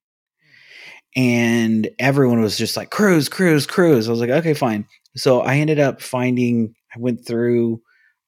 [1.15, 4.07] And everyone was just like, cruise, cruise, cruise.
[4.07, 4.85] I was like, okay, fine.
[5.15, 7.81] So I ended up finding, I went through,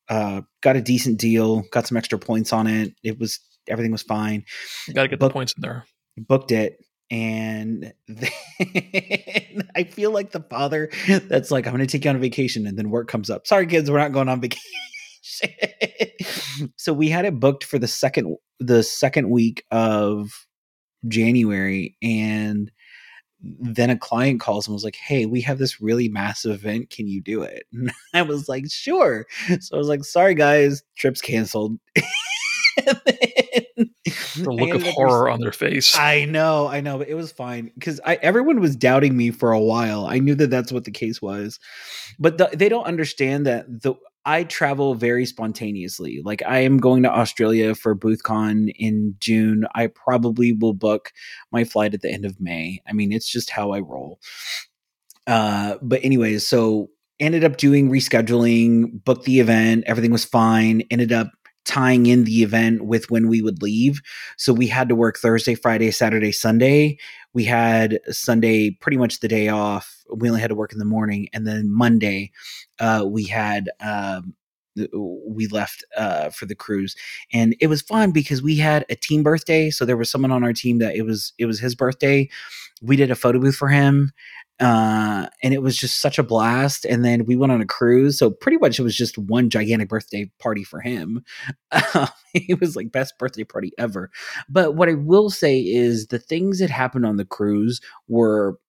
[0.09, 2.93] uh, got a decent deal, got some extra points on it.
[3.03, 3.39] It was,
[3.70, 4.45] everything was fine.
[4.88, 5.86] You got to get Book, the points in there.
[6.17, 6.84] Booked it.
[7.11, 8.32] And then
[9.76, 12.67] I feel like the father that's like, I'm going to take you on a vacation.
[12.67, 13.47] And then work comes up.
[13.47, 14.61] Sorry, kids, we're not going on vacation.
[16.76, 20.45] so we had it booked for the second the second week of
[21.07, 22.72] January and
[23.41, 26.89] then a client calls and was like, Hey, we have this really massive event.
[26.89, 27.63] Can you do it?
[27.74, 29.26] And I was like, Sure.
[29.59, 31.80] So I was like, Sorry, guys, trip's canceled.
[34.36, 35.97] the look of horror on their face.
[35.97, 39.60] I know, I know, but it was fine because everyone was doubting me for a
[39.60, 40.05] while.
[40.05, 41.60] I knew that that's what the case was,
[42.20, 43.95] but the, they don't understand that the
[44.26, 46.22] I travel very spontaneously.
[46.24, 49.66] Like I am going to Australia for BoothCon in June.
[49.74, 51.12] I probably will book
[51.51, 52.82] my flight at the end of May.
[52.88, 54.20] I mean, it's just how I roll.
[55.26, 56.89] Uh, but anyways, so
[57.20, 60.84] ended up doing rescheduling, booked the event, everything was fine.
[60.91, 61.32] Ended up
[61.66, 64.01] tying in the event with when we would leave.
[64.38, 66.97] So we had to work Thursday, Friday, Saturday, Sunday.
[67.34, 70.03] We had Sunday pretty much the day off.
[70.14, 72.32] We only had to work in the morning, and then Monday
[72.80, 73.70] uh, we had.
[73.80, 74.34] Um,
[75.28, 76.95] we left uh, for the cruise
[77.34, 80.43] and it was fun because we had a team birthday so there was someone on
[80.43, 82.30] our team that it was it was his birthday
[82.82, 84.12] we did a photo booth for him
[84.60, 86.86] uh, and it was just such a blast.
[86.86, 89.88] And then we went on a cruise, so pretty much it was just one gigantic
[89.88, 91.24] birthday party for him.
[92.34, 94.12] it was like best birthday party ever.
[94.49, 98.60] But what I will say is the things that happened on the cruise were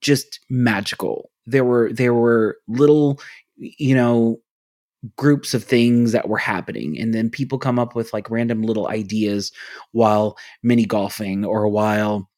[0.00, 1.30] just magical.
[1.46, 3.20] There were there were little,
[3.56, 4.40] you know,
[5.16, 8.86] groups of things that were happening and then people come up with like random little
[8.86, 9.50] ideas
[9.90, 12.30] while mini golfing or while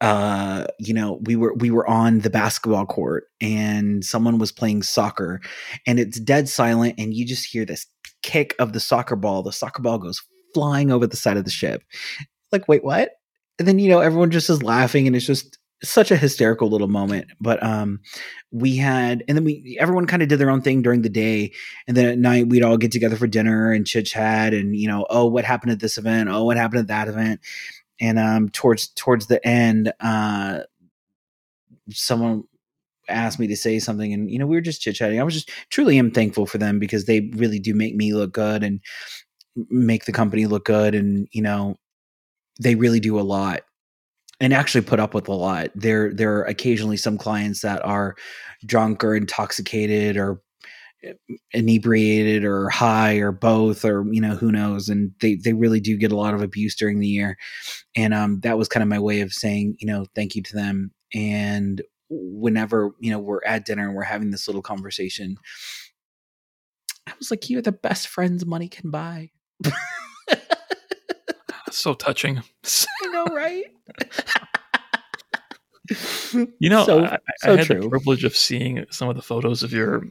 [0.00, 4.82] uh you know we were we were on the basketball court and someone was playing
[4.82, 5.40] soccer
[5.86, 7.86] and it's dead silent and you just hear this
[8.22, 9.42] kick of the soccer ball.
[9.42, 10.22] The soccer ball goes
[10.54, 11.82] flying over the side of the ship.
[12.52, 13.10] Like wait what?
[13.58, 16.88] And then you know everyone just is laughing and it's just such a hysterical little
[16.88, 17.28] moment.
[17.40, 18.00] But um
[18.50, 21.52] we had and then we everyone kind of did their own thing during the day.
[21.86, 24.88] And then at night we'd all get together for dinner and chit chat and you
[24.88, 26.28] know oh what happened at this event?
[26.28, 27.40] Oh what happened at that event
[28.00, 30.60] and um, towards towards the end, uh,
[31.90, 32.44] someone
[33.08, 35.20] asked me to say something, and you know we were just chit chatting.
[35.20, 38.32] I was just truly am thankful for them because they really do make me look
[38.32, 38.80] good and
[39.68, 41.76] make the company look good, and you know
[42.60, 43.62] they really do a lot
[44.40, 45.70] and actually put up with a lot.
[45.74, 48.16] There there are occasionally some clients that are
[48.64, 50.40] drunk or intoxicated or
[51.52, 54.88] inebriated or high or both or you know who knows?
[54.88, 57.36] And they they really do get a lot of abuse during the year.
[57.96, 60.54] And um that was kind of my way of saying you know thank you to
[60.54, 60.92] them.
[61.14, 65.36] And whenever you know we're at dinner and we're having this little conversation
[67.06, 69.30] i was like you're the best friends money can buy.
[71.70, 72.42] So touching.
[73.02, 73.64] I know right?
[76.60, 77.80] You know so, I, so I had true.
[77.80, 80.04] the privilege of seeing some of the photos of your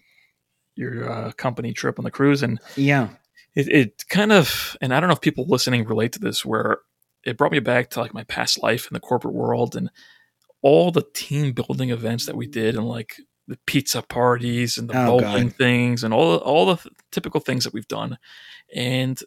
[0.80, 3.09] your uh, company trip on the cruise, and yeah,
[3.55, 6.80] it, it kind of and I don't know if people listening relate to this, where
[7.23, 9.89] it brought me back to like my past life in the corporate world and
[10.61, 13.17] all the team building events that we did, and like
[13.47, 15.55] the pizza parties and the oh, bowling God.
[15.55, 18.17] things and all all the th- typical things that we've done,
[18.73, 19.21] and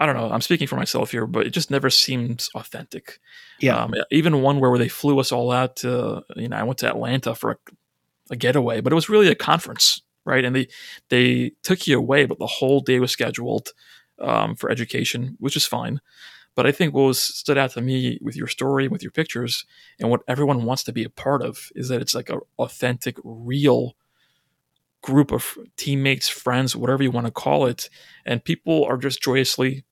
[0.00, 0.30] I don't know.
[0.30, 3.20] I'm speaking for myself here, but it just never seems authentic.
[3.60, 3.76] Yeah.
[3.76, 6.88] Um, even one where they flew us all out to, you know, I went to
[6.88, 7.56] Atlanta for a,
[8.30, 10.44] a getaway, but it was really a conference right?
[10.44, 10.68] And they
[11.08, 13.70] they took you away, but the whole day was scheduled
[14.20, 16.00] um, for education, which is fine.
[16.54, 19.64] But I think what was stood out to me with your story, with your pictures,
[19.98, 23.16] and what everyone wants to be a part of is that it's like an authentic,
[23.24, 23.94] real
[25.02, 27.88] group of teammates, friends, whatever you want to call it,
[28.26, 29.84] and people are just joyously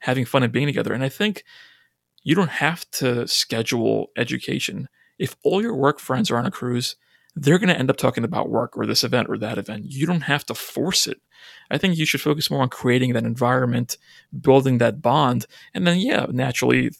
[0.00, 0.92] having fun and being together.
[0.92, 1.44] And I think
[2.22, 4.88] you don't have to schedule education.
[5.18, 6.96] If all your work friends are on a cruise,
[7.34, 9.86] they're going to end up talking about work or this event or that event.
[9.86, 11.20] You don't have to force it.
[11.70, 13.96] I think you should focus more on creating that environment,
[14.38, 16.90] building that bond, and then, yeah, naturally,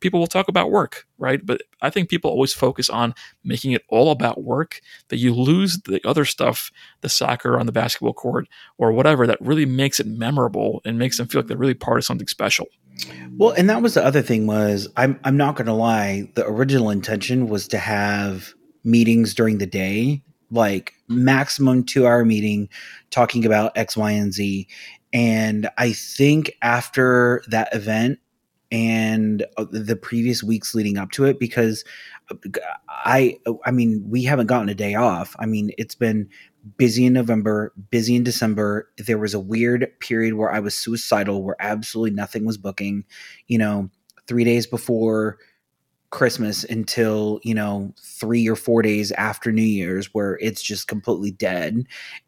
[0.00, 1.44] people will talk about work, right?
[1.44, 5.80] But I think people always focus on making it all about work that you lose
[5.82, 6.70] the other stuff,
[7.00, 11.18] the soccer on the basketball court or whatever that really makes it memorable and makes
[11.18, 12.66] them feel like they're really part of something special.
[13.36, 16.46] Well, and that was the other thing was I'm I'm not going to lie, the
[16.46, 18.54] original intention was to have
[18.88, 22.68] meetings during the day, like maximum two hour meeting
[23.10, 24.66] talking about X, Y, and Z.
[25.12, 28.18] And I think after that event
[28.70, 31.84] and uh, the previous weeks leading up to it, because
[32.30, 32.34] uh,
[32.88, 35.34] I, I mean, we haven't gotten a day off.
[35.38, 36.28] I mean, it's been
[36.76, 38.90] busy in November, busy in December.
[38.98, 43.04] There was a weird period where I was suicidal, where absolutely nothing was booking.
[43.46, 43.90] You know,
[44.26, 45.38] three days before
[46.10, 51.30] Christmas until, you know, three or four days after New Year's, where it's just completely
[51.30, 51.84] dead.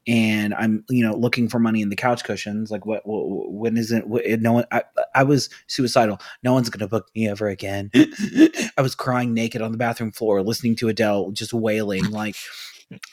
[0.07, 2.70] And I'm, you know, looking for money in the couch cushions.
[2.70, 4.07] Like, what, what when is it?
[4.07, 4.83] What, no one, I,
[5.14, 6.20] I was suicidal.
[6.43, 7.91] No one's going to book me ever again.
[7.95, 12.05] I was crying naked on the bathroom floor, listening to Adele just wailing.
[12.11, 12.37] Like,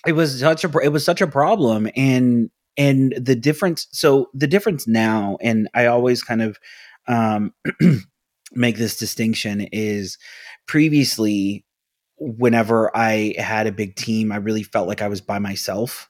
[0.06, 1.90] it was such a, it was such a problem.
[1.96, 6.60] And, and the difference, so the difference now, and I always kind of,
[7.08, 7.54] um,
[8.54, 10.18] make this distinction is
[10.68, 11.66] previously
[12.20, 16.10] whenever I had a big team, I really felt like I was by myself.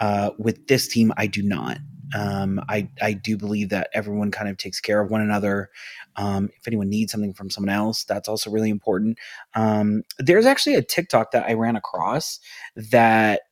[0.00, 1.78] Uh, with this team, I do not.
[2.14, 5.70] Um, I I do believe that everyone kind of takes care of one another.
[6.16, 9.18] Um, if anyone needs something from someone else, that's also really important.
[9.54, 12.38] Um, there's actually a TikTok that I ran across
[12.90, 13.42] that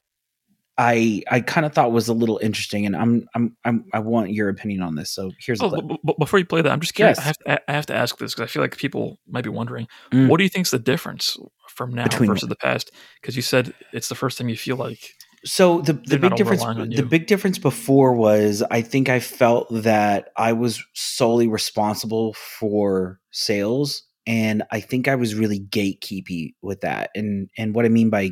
[0.80, 4.32] I I kind of thought was a little interesting, and I'm I'm, I'm I want
[4.32, 5.10] your opinion on this.
[5.10, 7.18] So here's Oh, b- b- before you play that, I'm just curious.
[7.18, 7.24] Yes.
[7.24, 9.50] I, have to, I have to ask this because I feel like people might be
[9.50, 9.88] wondering.
[10.10, 10.28] Mm.
[10.28, 11.36] What do you think's the difference
[11.68, 12.92] from now Between versus the past?
[13.20, 15.12] Because you said it's the first time you feel like
[15.44, 20.30] So the the big difference the big difference before was I think I felt that
[20.38, 27.10] I was solely responsible for sales and I think I was really gatekeepy with that.
[27.14, 28.30] And and what I mean by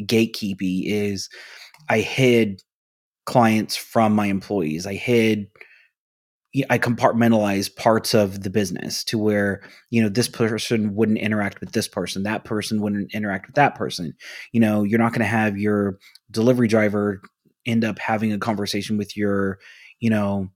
[0.00, 1.28] gatekeepy is
[1.88, 2.62] I hid
[3.24, 4.86] clients from my employees.
[4.86, 5.48] I hid
[6.68, 11.72] I compartmentalized parts of the business to where, you know, this person wouldn't interact with
[11.72, 14.12] this person, that person wouldn't interact with that person.
[14.52, 15.98] You know, you're not going to have your
[16.30, 17.22] delivery driver
[17.64, 19.60] end up having a conversation with your,
[19.98, 20.50] you know,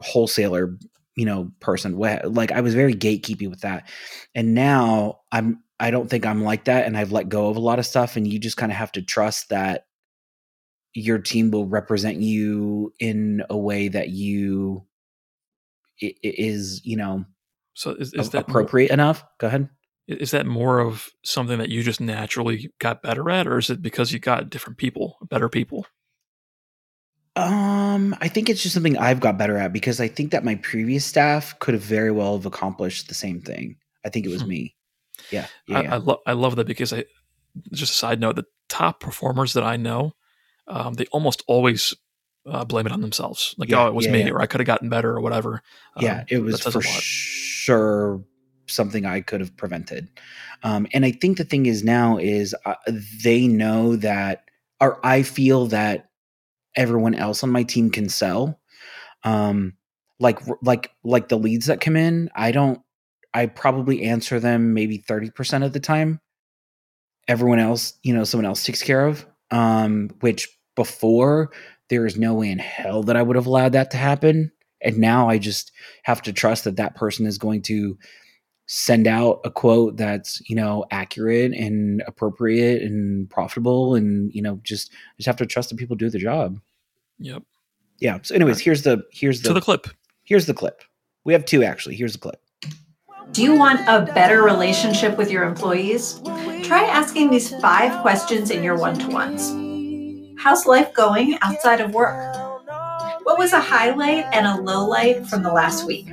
[0.00, 0.76] wholesaler,
[1.16, 1.96] you know, person.
[1.96, 3.88] Like I was very gatekeepy with that.
[4.34, 7.60] And now I'm I don't think I'm like that and I've let go of a
[7.60, 9.86] lot of stuff and you just kind of have to trust that
[10.96, 14.84] your team will represent you in a way that you
[16.00, 17.24] is, you know,
[17.74, 19.24] so is, is that more, appropriate enough.
[19.38, 19.68] Go ahead.
[20.08, 23.82] is that more of something that you just naturally got better at, or is it
[23.82, 25.86] because you got different people, better people?
[27.34, 30.54] Um, I think it's just something I've got better at because I think that my
[30.56, 33.76] previous staff could have very well have accomplished the same thing.
[34.04, 34.48] I think it was Hmm.
[34.48, 34.76] me.
[35.30, 35.46] Yeah.
[35.68, 35.78] Yeah.
[35.78, 35.94] I, yeah.
[35.94, 37.04] I, lo- I love that because I
[37.72, 40.12] just a side note, the top performers that I know,
[40.68, 41.94] um, they almost always
[42.46, 43.54] uh, blame it on themselves.
[43.58, 44.30] Like, Yeah, oh, it was yeah, me, yeah.
[44.30, 45.62] or I could have gotten better, or whatever.
[45.98, 48.22] yeah, Um, it was for sure
[48.68, 50.08] something I could have prevented.
[50.62, 52.74] Um, and I think the thing is now is uh,
[53.22, 54.44] they know that,
[54.80, 56.08] or I feel that
[56.76, 58.60] everyone else on my team can sell.
[59.24, 59.74] Um,
[60.18, 62.80] like like like the leads that come in, I don't.
[63.34, 66.20] I probably answer them maybe thirty percent of the time.
[67.28, 69.26] Everyone else, you know, someone else takes care of.
[69.50, 71.50] Um, which before
[71.88, 74.52] there is no way in hell that I would have allowed that to happen.
[74.82, 75.72] And now I just
[76.04, 77.98] have to trust that that person is going to
[78.68, 84.58] send out a quote that's you know accurate and appropriate and profitable and you know
[84.64, 86.58] just just have to trust that people do the job
[87.20, 87.44] Yep.
[88.00, 89.86] yeah so anyways here's the here's To the, the clip.
[90.24, 90.82] here's the clip
[91.24, 92.42] we have two actually here's the clip
[93.30, 96.20] Do you want a better relationship with your employees?
[96.64, 99.50] Try asking these five questions in your one to ones.
[100.46, 102.14] How's life going outside of work?
[103.24, 106.08] What was a highlight and a low light from the last week?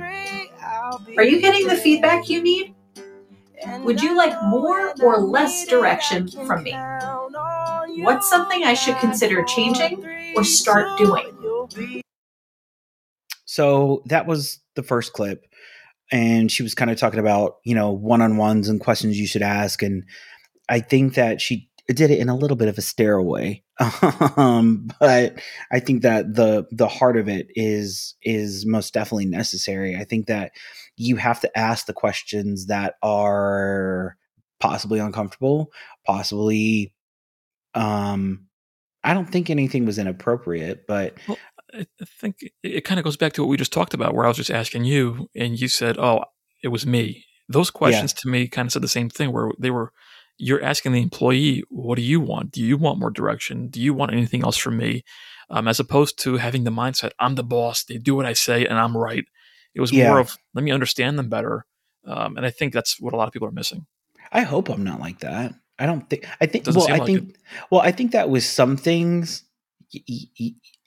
[1.16, 2.74] Are you getting the feedback you need?
[3.84, 6.72] Would you like more or less direction from me?
[8.02, 10.04] What's something I should consider changing
[10.34, 11.30] or start doing?
[13.44, 15.44] so that was the first clip
[16.10, 19.80] and she was kind of talking about you know one-on-ones and questions you should ask
[19.80, 20.02] and
[20.68, 23.62] i think that she did it in a little bit of a stairway
[24.36, 25.38] um but
[25.70, 30.26] i think that the the heart of it is is most definitely necessary i think
[30.26, 30.52] that
[30.96, 34.16] you have to ask the questions that are
[34.60, 35.70] possibly uncomfortable
[36.06, 36.94] possibly
[37.74, 38.46] um
[39.02, 41.18] i don't think anything was inappropriate but
[41.74, 44.14] I I think it, it kind of goes back to what we just talked about,
[44.14, 46.24] where I was just asking you, and you said, "Oh,
[46.62, 49.70] it was me." Those questions to me kind of said the same thing, where they
[49.70, 49.92] were,
[50.36, 52.50] you're asking the employee, "What do you want?
[52.50, 53.68] Do you want more direction?
[53.68, 55.02] Do you want anything else from me?"
[55.50, 57.84] Um, as opposed to having the mindset, "I'm the boss.
[57.84, 59.24] They do what I say, and I'm right."
[59.74, 60.08] It was Yeah.
[60.08, 61.66] more of, "Let me understand them better,"
[62.06, 63.86] um, and I think that's what a lot of people are missing.
[64.32, 65.54] I hope I'm not like that.
[65.78, 66.26] I don't think.
[66.40, 66.66] I think.
[66.66, 67.36] Well, I like think.
[67.70, 69.42] Well, I think that with some things,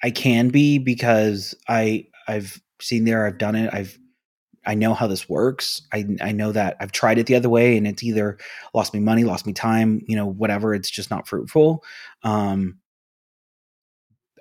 [0.04, 3.26] I can be because I I've seen there.
[3.26, 3.74] I've done it.
[3.74, 3.98] I've
[4.68, 5.82] I know how this works.
[5.94, 8.38] I I know that I've tried it the other way, and it's either
[8.74, 10.04] lost me money, lost me time.
[10.08, 10.74] You know, whatever.
[10.76, 11.84] It's just not fruitful.
[12.24, 12.78] Um,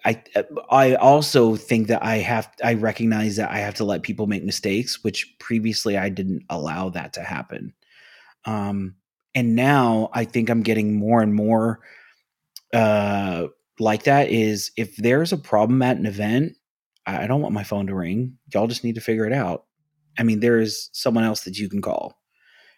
[0.04, 0.22] I
[0.70, 4.44] I also think that I have I recognize that I have to let people make
[4.44, 7.72] mistakes, which previously I didn't allow that to happen.
[8.44, 8.96] Um,
[9.34, 11.80] and now I think I'm getting more and more
[12.74, 13.46] uh,
[13.78, 14.30] like that.
[14.30, 16.54] Is if there's a problem at an event,
[17.06, 18.38] I I don't want my phone to ring.
[18.52, 19.64] Y'all just need to figure it out.
[20.18, 22.18] I mean, there is someone else that you can call.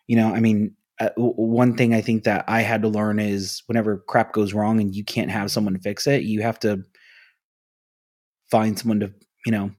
[0.07, 3.63] You know, I mean, uh, one thing I think that I had to learn is
[3.67, 6.85] whenever crap goes wrong and you can't have someone to fix it, you have to
[8.51, 9.13] find someone to,
[9.47, 9.71] you know,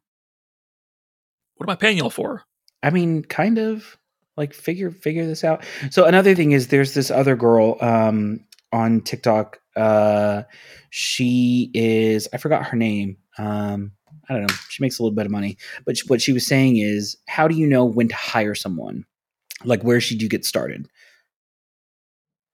[1.56, 2.44] What am I paying y'all for?
[2.82, 3.98] I mean, kind of
[4.38, 5.66] like figure figure this out.
[5.92, 9.60] So another thing is there's this other girl um on TikTok.
[9.76, 10.44] Uh
[10.90, 13.18] she is I forgot her name.
[13.38, 13.92] Um
[14.30, 14.56] I don't know.
[14.70, 15.58] She makes a little bit of money.
[15.86, 19.06] But what she was saying is how do you know when to hire someone?
[19.66, 20.88] Like where should you get started?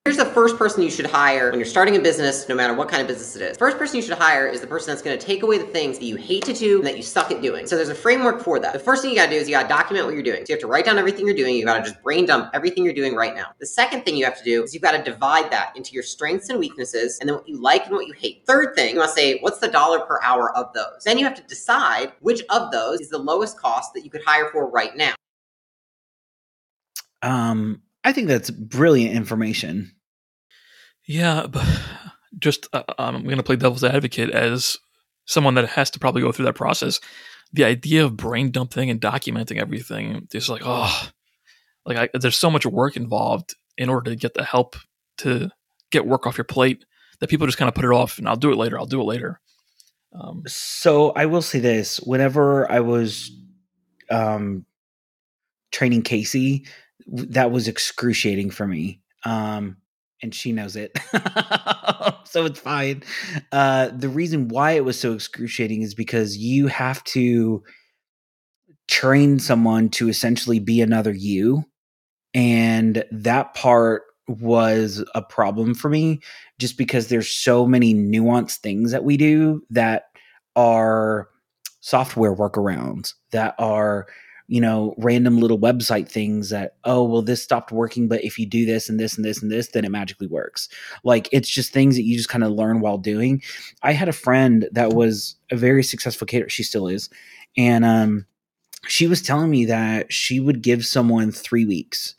[0.05, 2.89] Here's the first person you should hire when you're starting a business, no matter what
[2.89, 3.57] kind of business it is.
[3.57, 5.97] First person you should hire is the person that's going to take away the things
[5.97, 7.65] that you hate to do and that you suck at doing.
[7.65, 8.71] So there's a framework for that.
[8.71, 10.45] The first thing you got to do is you got to document what you're doing.
[10.45, 11.55] So you have to write down everything you're doing.
[11.55, 13.47] You got to just brain dump everything you're doing right now.
[13.59, 16.03] The second thing you have to do is you've got to divide that into your
[16.03, 18.43] strengths and weaknesses and then what you like and what you hate.
[18.45, 21.03] Third thing, you must say, what's the dollar per hour of those?
[21.03, 24.21] Then you have to decide which of those is the lowest cost that you could
[24.23, 25.15] hire for right now.
[27.23, 29.94] Um, I think that's brilliant information.
[31.07, 31.65] Yeah, but
[32.39, 34.77] just uh, I'm going to play devil's advocate as
[35.25, 36.99] someone that has to probably go through that process.
[37.53, 41.09] The idea of brain dumping and documenting everything, is like oh,
[41.85, 44.75] like I, there's so much work involved in order to get the help
[45.19, 45.49] to
[45.91, 46.85] get work off your plate
[47.19, 48.77] that people just kind of put it off and I'll do it later.
[48.77, 49.39] I'll do it later.
[50.13, 53.31] Um, so I will say this: whenever I was
[54.09, 54.65] um,
[55.71, 56.65] training Casey,
[57.07, 59.01] that was excruciating for me.
[59.23, 59.77] Um,
[60.25, 60.97] and she knows it.
[62.25, 63.03] so it's fine.
[63.51, 67.63] Uh, the reason why it was so excruciating is because you have to
[68.87, 71.63] train someone to essentially be another you.
[72.33, 76.19] And that part was a problem for me
[76.59, 80.05] just because there's so many nuanced things that we do that
[80.55, 81.29] are
[81.81, 84.07] software workarounds that are
[84.47, 88.45] you know, random little website things that, oh, well, this stopped working, but if you
[88.45, 90.69] do this and this and this and this, then it magically works.
[91.03, 93.41] Like it's just things that you just kind of learn while doing.
[93.81, 96.49] I had a friend that was a very successful caterer.
[96.49, 97.09] She still is.
[97.57, 98.25] And um,
[98.87, 102.15] she was telling me that she would give someone three weeks.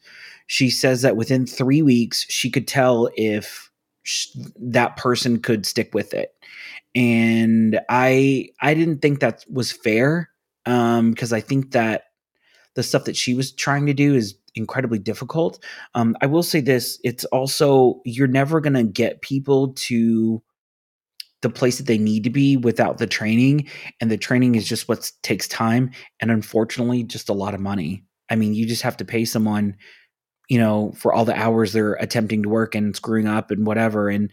[0.49, 3.70] She says that within three weeks, she could tell if
[4.03, 4.29] sh-
[4.61, 6.33] that person could stick with it.
[6.95, 10.31] And I I didn't think that was fair
[10.64, 12.05] um, because I think that
[12.77, 15.62] the stuff that she was trying to do is incredibly difficult.
[15.95, 20.43] Um, I will say this: it's also you're never going to get people to
[21.43, 23.68] the place that they need to be without the training,
[24.01, 28.05] and the training is just what takes time and unfortunately just a lot of money.
[28.31, 29.77] I mean, you just have to pay someone,
[30.49, 34.09] you know, for all the hours they're attempting to work and screwing up and whatever,
[34.09, 34.31] and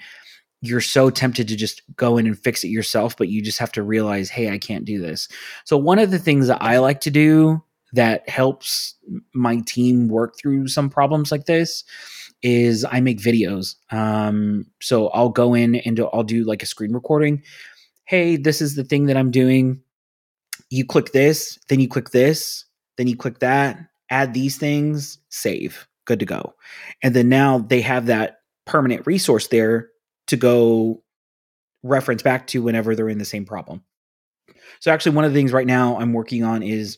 [0.62, 3.72] you're so tempted to just go in and fix it yourself, but you just have
[3.74, 5.28] to realize, hey, I can't do this.
[5.66, 7.62] So, one of the things that I like to do
[7.94, 8.96] that helps
[9.34, 11.84] my team work through some problems like this
[12.42, 13.76] is I make videos.
[13.92, 17.42] Um, so I'll go in and I'll do like a screen recording.
[18.06, 19.82] Hey, this is the thing that I'm doing.
[20.70, 22.66] You click this, then you click this,
[22.98, 23.80] then you click that,
[24.10, 26.54] add these things, save, good to go.
[27.02, 29.90] And then now they have that permanent resource there
[30.28, 31.02] to go
[31.84, 33.84] reference back to whenever they're in the same problem.
[34.80, 36.98] So actually one of the things right now I'm working on is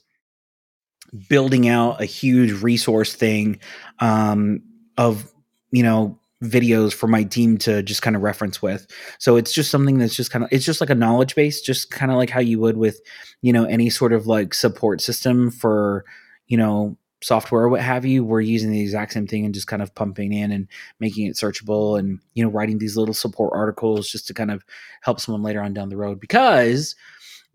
[1.29, 3.59] building out a huge resource thing
[3.99, 4.61] um,
[4.97, 5.31] of
[5.71, 8.87] you know videos for my team to just kind of reference with.
[9.19, 11.91] So it's just something that's just kind of it's just like a knowledge base just
[11.91, 12.99] kind of like how you would with
[13.41, 16.05] you know any sort of like support system for
[16.47, 18.23] you know software or what have you.
[18.23, 20.67] We're using the exact same thing and just kind of pumping in and
[20.99, 24.63] making it searchable and you know writing these little support articles just to kind of
[25.01, 26.19] help someone later on down the road.
[26.19, 26.95] Because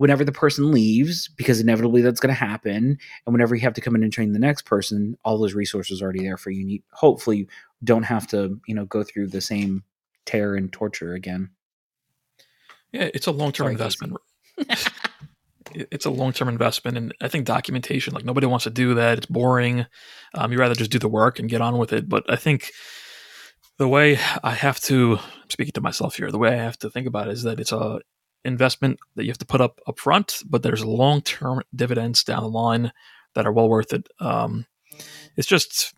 [0.00, 2.96] whenever the person leaves, because inevitably that's going to happen,
[3.26, 6.00] and whenever you have to come in and train the next person, all those resources
[6.00, 6.62] are already there for you.
[6.62, 7.46] And you hopefully you
[7.84, 9.84] don't have to, you know, go through the same
[10.24, 11.50] terror and torture again.
[12.92, 14.16] Yeah, it's a long term investment.
[15.74, 19.18] it's a long term investment, and I think documentation, like nobody wants to do that.
[19.18, 19.84] It's boring.
[20.32, 22.08] Um, you rather just do the work and get on with it.
[22.08, 22.72] But I think
[23.76, 25.18] the way I have to
[25.50, 27.72] speaking to myself here, the way I have to think about it is that it's
[27.72, 28.00] a
[28.44, 32.42] investment that you have to put up up front, but there's long term dividends down
[32.42, 32.92] the line
[33.34, 34.08] that are well worth it.
[34.18, 34.66] Um,
[35.36, 35.94] it's just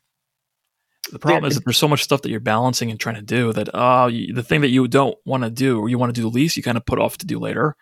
[1.11, 3.53] the problem is that there's so much stuff that you're balancing and trying to do
[3.53, 6.21] that uh, you, the thing that you don't want to do or you want to
[6.21, 7.77] do the least, you kind of put off to do later.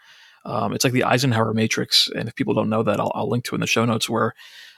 [0.45, 3.45] Um, it's like the Eisenhower matrix, and if people don't know that, I'll, I'll link
[3.45, 4.33] to in the show notes where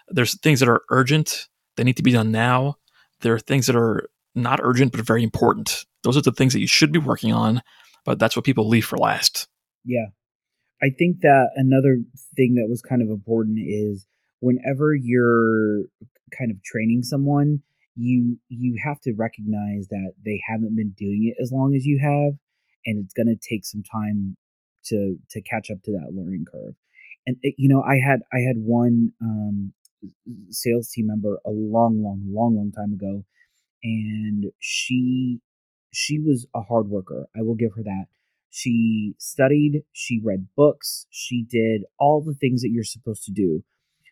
[0.09, 2.77] there's things that are urgent, they need to be done now.
[3.21, 5.85] There are things that are not urgent but very important.
[6.03, 7.63] Those are the things that you should be working on,
[8.05, 9.47] but that's what people leave for last.
[9.85, 10.07] Yeah.
[10.83, 11.99] I think that another
[12.37, 14.07] thing that was kind of important is
[14.41, 15.85] whenever you're
[16.37, 17.63] kind of training someone,
[17.97, 21.99] you you have to recognize that they haven't been doing it as long as you
[22.01, 22.35] have
[22.87, 24.37] and it's going to take some time
[24.87, 26.75] to to catch up to that learning curve.
[27.27, 29.73] And it, you know, I had I had one um
[30.51, 33.25] sales team member a long long long long time ago
[33.83, 35.41] and she
[35.93, 37.27] she was a hard worker.
[37.37, 38.07] I will give her that
[38.53, 43.65] she studied, she read books, she did all the things that you're supposed to do.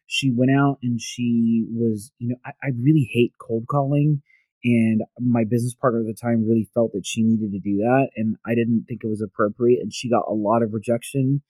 [0.06, 4.22] She went out and she was, you know, I, I really hate cold calling
[4.64, 8.08] and my business partner at the time really felt that she needed to do that
[8.16, 11.40] and i didn't think it was appropriate and she got a lot of rejection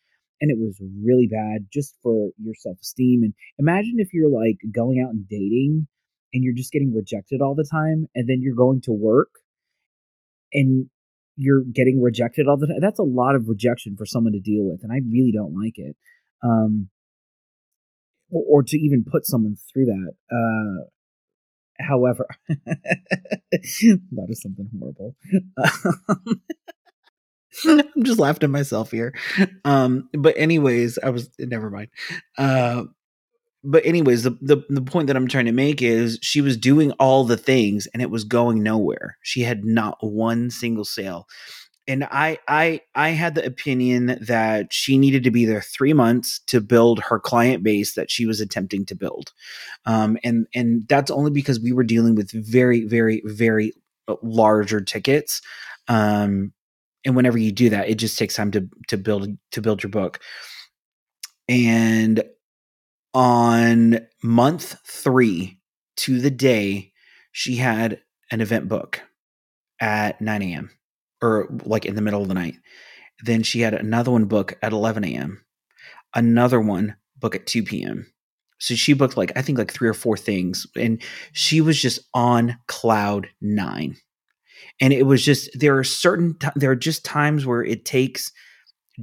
[0.40, 5.04] and it was really bad just for your self-esteem and imagine if you're like going
[5.04, 5.86] out and dating
[6.32, 9.30] and you're just getting rejected all the time and then you're going to work
[10.52, 10.88] and
[11.40, 14.64] you're getting rejected all the time that's a lot of rejection for someone to deal
[14.64, 15.96] with and i really don't like it
[16.44, 16.88] um
[18.30, 20.84] or, or to even put someone through that uh
[21.80, 25.16] however that is something horrible.
[27.66, 29.14] I'm just laughing myself here.
[29.64, 31.88] Um but anyways i was never mind.
[32.38, 32.84] Uh
[33.62, 36.92] but anyways the, the the point that i'm trying to make is she was doing
[36.92, 39.18] all the things and it was going nowhere.
[39.22, 41.28] She had not one single sale.
[41.86, 46.40] And i i i had the opinion that she needed to be there three months
[46.46, 49.32] to build her client base that she was attempting to build.
[49.86, 53.72] Um and and that's only because we were dealing with very very very
[54.22, 55.42] larger tickets.
[55.88, 56.52] Um
[57.04, 59.90] and whenever you do that it just takes time to to build to build your
[59.90, 60.20] book.
[61.48, 62.22] And
[63.14, 65.58] on month three
[65.96, 66.92] to the day,
[67.32, 68.00] she had
[68.30, 69.02] an event book
[69.80, 70.70] at 9 a.m.
[71.22, 72.56] or like in the middle of the night.
[73.22, 75.44] Then she had another one book at 11 a.m.,
[76.14, 78.10] another one book at 2 p.m.
[78.58, 80.66] So she booked like, I think like three or four things.
[80.76, 81.02] And
[81.32, 83.96] she was just on cloud nine.
[84.80, 88.32] And it was just, there are certain, there are just times where it takes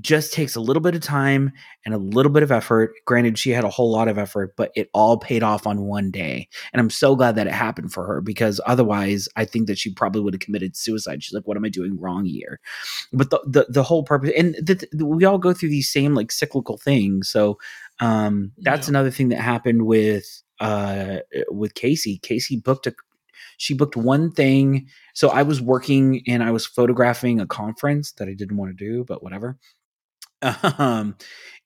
[0.02, 1.52] just takes a little bit of time
[1.86, 2.94] and a little bit of effort.
[3.06, 6.12] Granted, she had a whole lot of effort, but it all paid off on one
[6.12, 6.48] day.
[6.74, 9.94] And I'm so glad that it happened for her because otherwise, I think that she
[9.94, 11.24] probably would have committed suicide.
[11.24, 12.60] She's like, "What am I doing wrong here?"
[13.14, 16.14] But the the, the whole purpose, and the, the, we all go through these same
[16.16, 17.30] like cyclical things.
[17.30, 17.58] So
[18.00, 18.92] um, that's Yeah.
[18.92, 20.26] another thing that happened with
[20.60, 21.18] uh
[21.50, 22.18] with Casey.
[22.20, 22.94] Casey booked a
[23.58, 24.88] she booked one thing.
[25.14, 28.86] So I was working and I was photographing a conference that I didn't want to
[28.86, 29.58] do, but whatever
[30.42, 31.16] um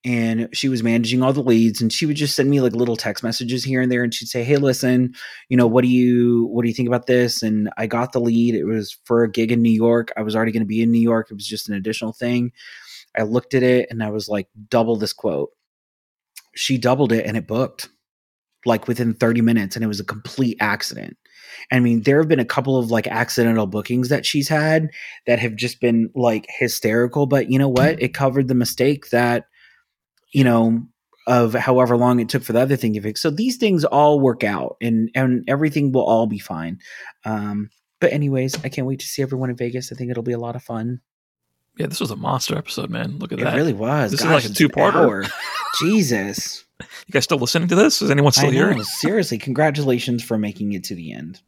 [0.04, 2.96] and she was managing all the leads and she would just send me like little
[2.96, 5.14] text messages here and there and she'd say hey listen
[5.48, 7.42] you know what do you what do you think about this?
[7.42, 8.54] And i got the lead.
[8.54, 10.12] It was for a gig in new york.
[10.16, 11.28] I was already going to be in new york.
[11.30, 12.52] It was just an additional thing.
[13.16, 15.50] I looked at it and i was like double this quote.
[16.54, 17.88] She doubled it and it booked
[18.64, 21.16] like within 30 minutes and it was a complete accident
[21.70, 24.88] i mean there have been a couple of like accidental bookings that she's had
[25.26, 28.00] that have just been like hysterical but you know what?
[28.02, 29.46] It covered the mistake that
[30.32, 30.82] you know
[31.26, 33.22] of however long it took for the other thing to fix.
[33.22, 36.78] So these things all work out and and everything will all be fine.
[37.24, 39.92] Um but anyways i can't wait to see everyone in vegas.
[39.92, 41.00] I think it'll be a lot of fun.
[41.78, 43.18] Yeah, this was a monster episode, man.
[43.18, 43.54] Look at it that.
[43.54, 44.10] It really was.
[44.10, 45.30] This is like a two-parter.
[45.80, 46.64] jesus
[47.06, 48.02] You guys still listening to this?
[48.02, 48.74] Is anyone still I here?
[48.74, 51.40] Know, seriously, congratulations for making it to the end.